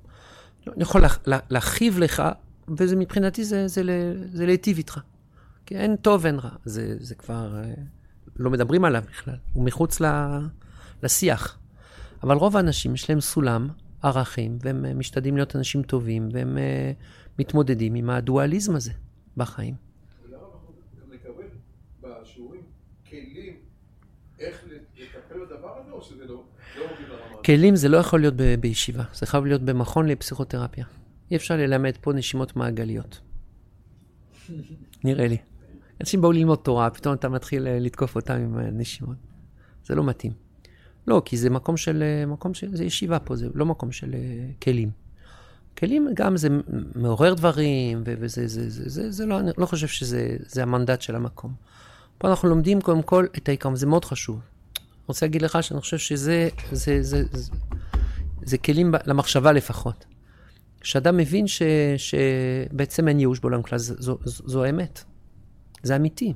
[0.67, 2.23] אני יכול לה, לה, להכאיב לך,
[2.69, 5.01] וזה מבחינתי זה, זה, ל- זה להיטיב איתך.
[5.67, 6.51] כי אין טוב, אין רע.
[6.65, 7.75] זה, זה כבר, אה,
[8.37, 9.37] לא מדברים עליו בכלל.
[9.53, 10.07] הוא מחוץ ל,
[11.03, 11.59] לשיח.
[12.23, 13.69] אבל רוב האנשים יש להם סולם
[14.03, 16.93] ערכים, והם אה, משתדלים להיות אנשים טובים, והם אה,
[17.39, 18.93] מתמודדים עם הדואליזם הזה
[19.37, 19.75] בחיים.
[27.45, 30.85] כלים זה לא יכול להיות ב- בישיבה, זה חייב להיות במכון לפסיכותרפיה.
[31.31, 33.21] אי אפשר ללמד פה נשימות מעגליות.
[35.05, 35.37] נראה לי.
[36.01, 39.17] אנשים באו ללמוד תורה, פתאום אתה מתחיל אה, לתקוף אותם עם נשימות.
[39.85, 40.33] זה לא מתאים.
[41.07, 44.15] לא, כי זה מקום של, אה, מקום של, זה ישיבה פה, זה לא מקום של
[44.15, 44.21] אה,
[44.63, 44.91] כלים.
[45.79, 46.49] כלים גם זה
[46.95, 51.17] מעורר דברים, וזה, זה, זה, זה, זה לא, אני לא חושב שזה זה המנדט של
[51.17, 51.55] המקום.
[52.19, 54.41] פה אנחנו לומדים קודם כל את העיקרון, זה מאוד חשוב.
[54.77, 57.51] אני רוצה להגיד לך שאני חושב שזה זה, זה, זה,
[58.43, 60.05] זה כלים ב- למחשבה לפחות.
[60.81, 61.63] כשאדם מבין ש,
[61.97, 65.05] שבעצם אין ייאוש בעולם כלל, זו, זו, זו האמת.
[65.83, 66.33] זה אמיתי.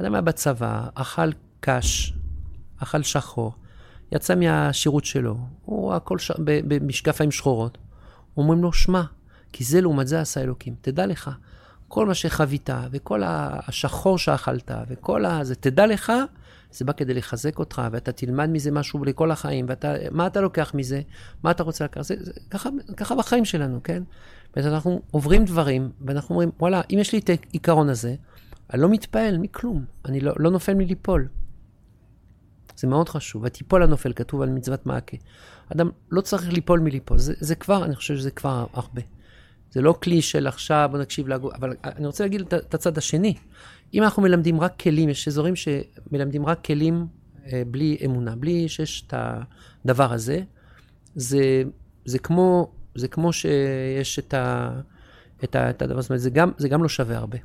[0.00, 1.30] אדם היה בצבא, אכל
[1.60, 2.14] קש,
[2.78, 3.54] אכל שחור,
[4.14, 6.30] יצא מהשירות שלו, הוא הכל ש...
[6.44, 7.78] במשקפיים שחורות.
[8.36, 9.02] אומרים לו, שמע,
[9.52, 10.74] כי זה לעומת זה עשה אלוקים.
[10.80, 11.30] תדע לך,
[11.88, 15.44] כל מה שחווית, וכל השחור שאכלת, וכל ה...
[15.44, 16.12] זה, תדע לך,
[16.72, 20.72] זה בא כדי לחזק אותך, ואתה תלמד מזה משהו לכל החיים, ואתה, מה אתה לוקח
[20.74, 21.00] מזה?
[21.42, 22.04] מה אתה רוצה לקחת?
[22.04, 24.02] זה, זה, ככה, ככה בחיים שלנו, כן?
[24.56, 28.14] ואז אנחנו עוברים דברים, ואנחנו אומרים, וואלה, אם יש לי את העיקרון הזה,
[28.72, 31.28] אני לא מתפעל מכלום, אני לא, לא נופל מליפול.
[32.76, 33.42] זה מאוד חשוב.
[33.44, 35.16] ותיפול הנופל, כתוב על מצוות מעקה.
[35.72, 39.02] אדם לא צריך ליפול מליפול, זה, זה כבר, אני חושב שזה כבר הרבה.
[39.70, 43.34] זה לא כלי של עכשיו, בוא נקשיב לגו, אבל אני רוצה להגיד את- הצד השני.
[43.94, 47.06] אם אנחנו מלמדים רק כלים, יש אזורים שמלמדים רק כלים
[47.52, 49.14] אה, בלי אמונה, בלי שיש את
[49.84, 50.42] הדבר הזה,
[51.14, 51.62] זה,
[52.04, 54.70] זה, כמו, זה כמו שיש את, ה,
[55.44, 57.38] את, ה, את הדבר, אומרת, זה גם, זה גם לא שווה הרבה.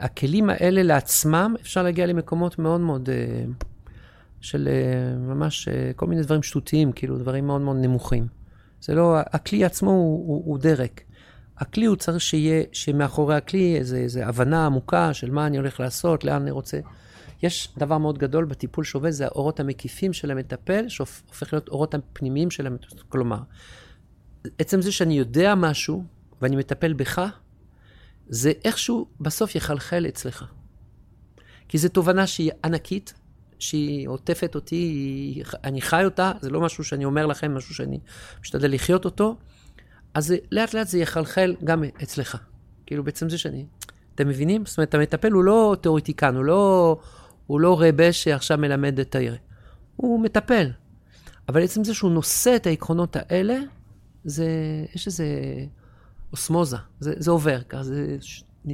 [0.00, 3.44] הכלים האלה לעצמם, אפשר להגיע למקומות מאוד מאוד אה,
[4.42, 8.26] של אה, ממש אה, כל מיני דברים שטותיים, כאילו דברים מאוד מאוד נמוכים.
[8.80, 11.00] זה לא, הכלי עצמו הוא, הוא, הוא דרק.
[11.58, 16.24] הכלי הוא צריך שיהיה, שמאחורי הכלי איזו איזה הבנה עמוקה של מה אני הולך לעשות,
[16.24, 16.80] לאן אני רוצה.
[17.42, 22.50] יש דבר מאוד גדול בטיפול שעובד, זה האורות המקיפים של המטפל, שהופך להיות אורות הפנימיים
[22.50, 22.96] של המטפל.
[23.08, 23.38] כלומר,
[24.58, 26.04] עצם זה שאני יודע משהו
[26.42, 27.22] ואני מטפל בך,
[28.28, 30.44] זה איכשהו בסוף יחלחל אצלך.
[31.68, 33.14] כי זו תובנה שהיא ענקית,
[33.62, 37.98] שהיא עוטפת אותי, היא, אני חי אותה, זה לא משהו שאני אומר לכם, משהו שאני
[38.40, 39.36] משתדל לחיות אותו,
[40.14, 42.36] אז לאט לאט זה יחלחל גם אצלך.
[42.86, 43.66] כאילו בעצם זה שאני...
[44.14, 44.66] אתם מבינים?
[44.66, 46.96] זאת אומרת, המטפל הוא לא תיאורטיקן, הוא לא,
[47.46, 49.36] הוא לא רבה שעכשיו מלמד את העיר.
[49.96, 50.70] הוא מטפל.
[51.48, 53.58] אבל עצם זה שהוא נושא את העקרונות האלה,
[54.24, 54.46] זה,
[54.94, 55.26] יש איזה
[56.32, 58.16] אוסמוזה, זה, זה עובר, ככה, זה...
[58.64, 58.72] גם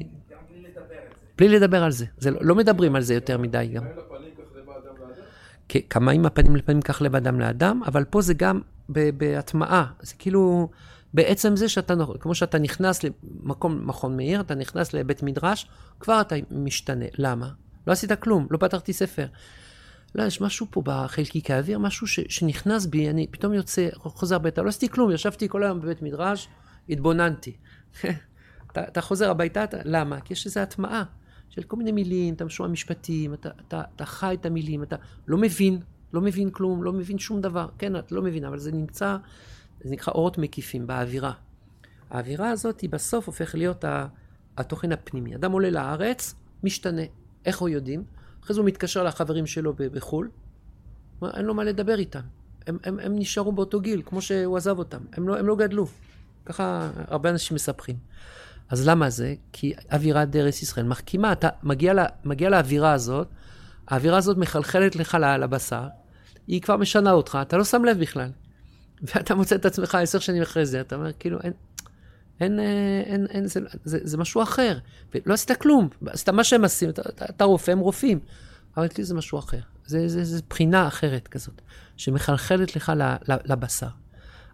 [0.51, 1.17] בלי לדבר את זה.
[1.39, 2.07] בלי לדבר על זה.
[2.19, 3.87] זה לא, לא מדברים על זה יותר מדי גם.
[3.87, 5.15] אין לפנים כך לבא אדם לאדם?
[5.15, 5.58] כ-
[5.91, 9.87] כמה עם הפנים לפנים כך לב אדם לאדם, אבל פה זה גם בהטמעה.
[10.01, 10.69] זה כאילו,
[11.15, 15.67] בעצם זה שאתה, כמו שאתה נכנס למקום, מכון מאיר, אתה נכנס לבית מדרש,
[16.01, 17.05] כבר אתה משתנה.
[17.19, 17.49] למה?
[17.87, 19.27] לא עשית כלום, לא פתחתי ספר.
[20.15, 24.63] לא, יש משהו פה בחלקיקי האוויר, משהו ש, שנכנס בי, אני פתאום יוצא, חוזר הביתה,
[24.63, 26.49] לא עשיתי כלום, ישבתי כל היום בבית מדרש,
[26.89, 27.57] התבוננתי.
[28.73, 30.21] אתה, אתה חוזר הביתה, אתה, למה?
[30.21, 31.05] כי יש איזו הטמעה
[31.51, 34.97] של כל מיני מילים, אתה שומע משפטים, אתה, אתה, אתה חי את המילים, אתה
[35.27, 35.81] לא מבין,
[36.13, 37.69] לא מבין כלום, לא מבין שום דבר.
[37.79, 39.17] כן, אתה לא מבין, אבל זה נמצא,
[39.85, 41.33] זה נקרא אורות מקיפים באווירה.
[42.11, 43.85] האווירה הזאת היא בסוף הופך להיות
[44.57, 45.35] התוכן הפנימי.
[45.35, 46.35] אדם עולה לארץ,
[46.65, 47.03] משתנה.
[47.45, 48.05] איך הוא יודעים?
[48.43, 50.31] אחרי זה הוא מתקשר לחברים שלו בחו"ל,
[51.35, 52.21] אין לו מה לדבר איתם.
[52.67, 55.01] הם, הם, הם נשארו באותו גיל, כמו שהוא עזב אותם.
[55.13, 55.87] הם לא, הם לא גדלו.
[56.47, 57.97] ככה הרבה אנשים מספרים.
[58.71, 59.35] אז למה זה?
[59.53, 63.29] כי אווירת ארץ ישראל מחכימה, אתה מגיע, לה, מגיע לאווירה הזאת,
[63.89, 65.87] האווירה הזאת מחלחלת לך לבשר,
[66.47, 68.31] היא כבר משנה אותך, אתה לא שם לב בכלל.
[69.03, 71.53] ואתה מוצא את עצמך עשר שנים אחרי זה, אתה אומר, כאילו, אין,
[72.41, 74.79] אין, אה, אין, אין זה, זה, זה משהו אחר.
[75.15, 78.21] ולא עשית כלום, עשית מה שהם עושים, אתה, אתה, אתה רופא, הם רופאים.
[78.77, 79.61] אבל אצלי זה משהו אחר.
[79.87, 81.63] זה, זה, זה בחינה אחרת כזאת,
[81.97, 82.93] שמחלחלת לך
[83.45, 83.89] לבשר.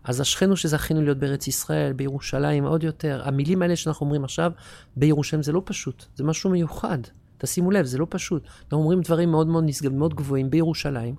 [0.05, 3.23] אז אשרינו שזכינו להיות בארץ ישראל, בירושלים עוד יותר.
[3.25, 4.53] המילים האלה שאנחנו אומרים עכשיו,
[4.97, 6.99] בירושלים זה לא פשוט, זה משהו מיוחד.
[7.39, 8.43] תשימו לב, זה לא פשוט.
[8.63, 11.15] אנחנו אומרים דברים מאוד מאוד נשגבים, מאוד גבוהים בירושלים.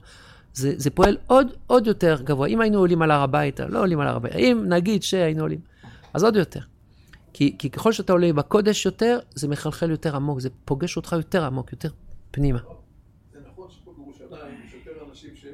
[0.53, 2.47] זה, זה פועל עוד, עוד יותר גבוה.
[2.47, 5.59] אם היינו עולים על הר הבית, לא עולים על הר הבית, אם נגיד שהיינו עולים,
[6.13, 6.59] אז עוד יותר.
[7.33, 11.45] כי, כי ככל שאתה עולה בקודש יותר, זה מחלחל יותר עמוק, זה פוגש אותך יותר
[11.45, 11.89] עמוק, יותר
[12.31, 12.59] פנימה.
[13.33, 15.45] זה נכון שפה בירושלים יש יותר אנשים ש...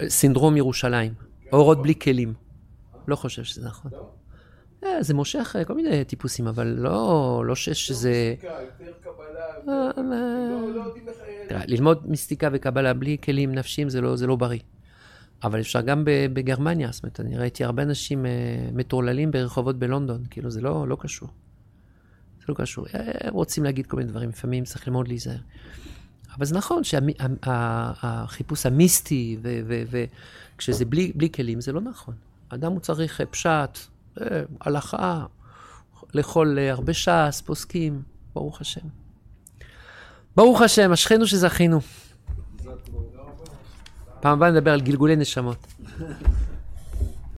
[0.00, 1.14] אה, סינדרום ירושלים,
[1.54, 2.34] אורות בלי כלים.
[3.08, 3.90] לא חושב שזה נכון.
[4.84, 8.34] אה, זה מושך אה, כל מיני טיפוסים, אבל לא, לא שזה...
[11.66, 14.60] ללמוד מיסטיקה וקבלה בלי כלים נפשיים זה לא, לא בריא.
[15.44, 18.30] אבל אפשר גם בגרמניה, זאת אומרת, אני ראיתי הרבה אנשים אה,
[18.72, 21.28] מטורללים ברחובות בלונדון, כאילו זה לא, לא קשור.
[22.38, 22.86] זה לא קשור.
[22.92, 25.38] הם רוצים להגיד כל מיני דברים, לפעמים צריך ללמוד להיזהר.
[26.36, 29.36] אבל זה נכון שהחיפוש המיסטי,
[30.64, 32.14] וכשזה בלי, בלי כלים, זה לא נכון.
[32.48, 33.78] אדם הוא צריך אה, פשט,
[34.20, 35.26] אה, הלכה,
[36.14, 38.02] לאכול אה, הרבה ש"ס, פוסקים,
[38.34, 38.88] ברוך השם.
[40.36, 41.80] ברוך השם, אשרינו שזכינו.
[44.20, 45.66] פעם הבאה נדבר על גלגולי נשמות.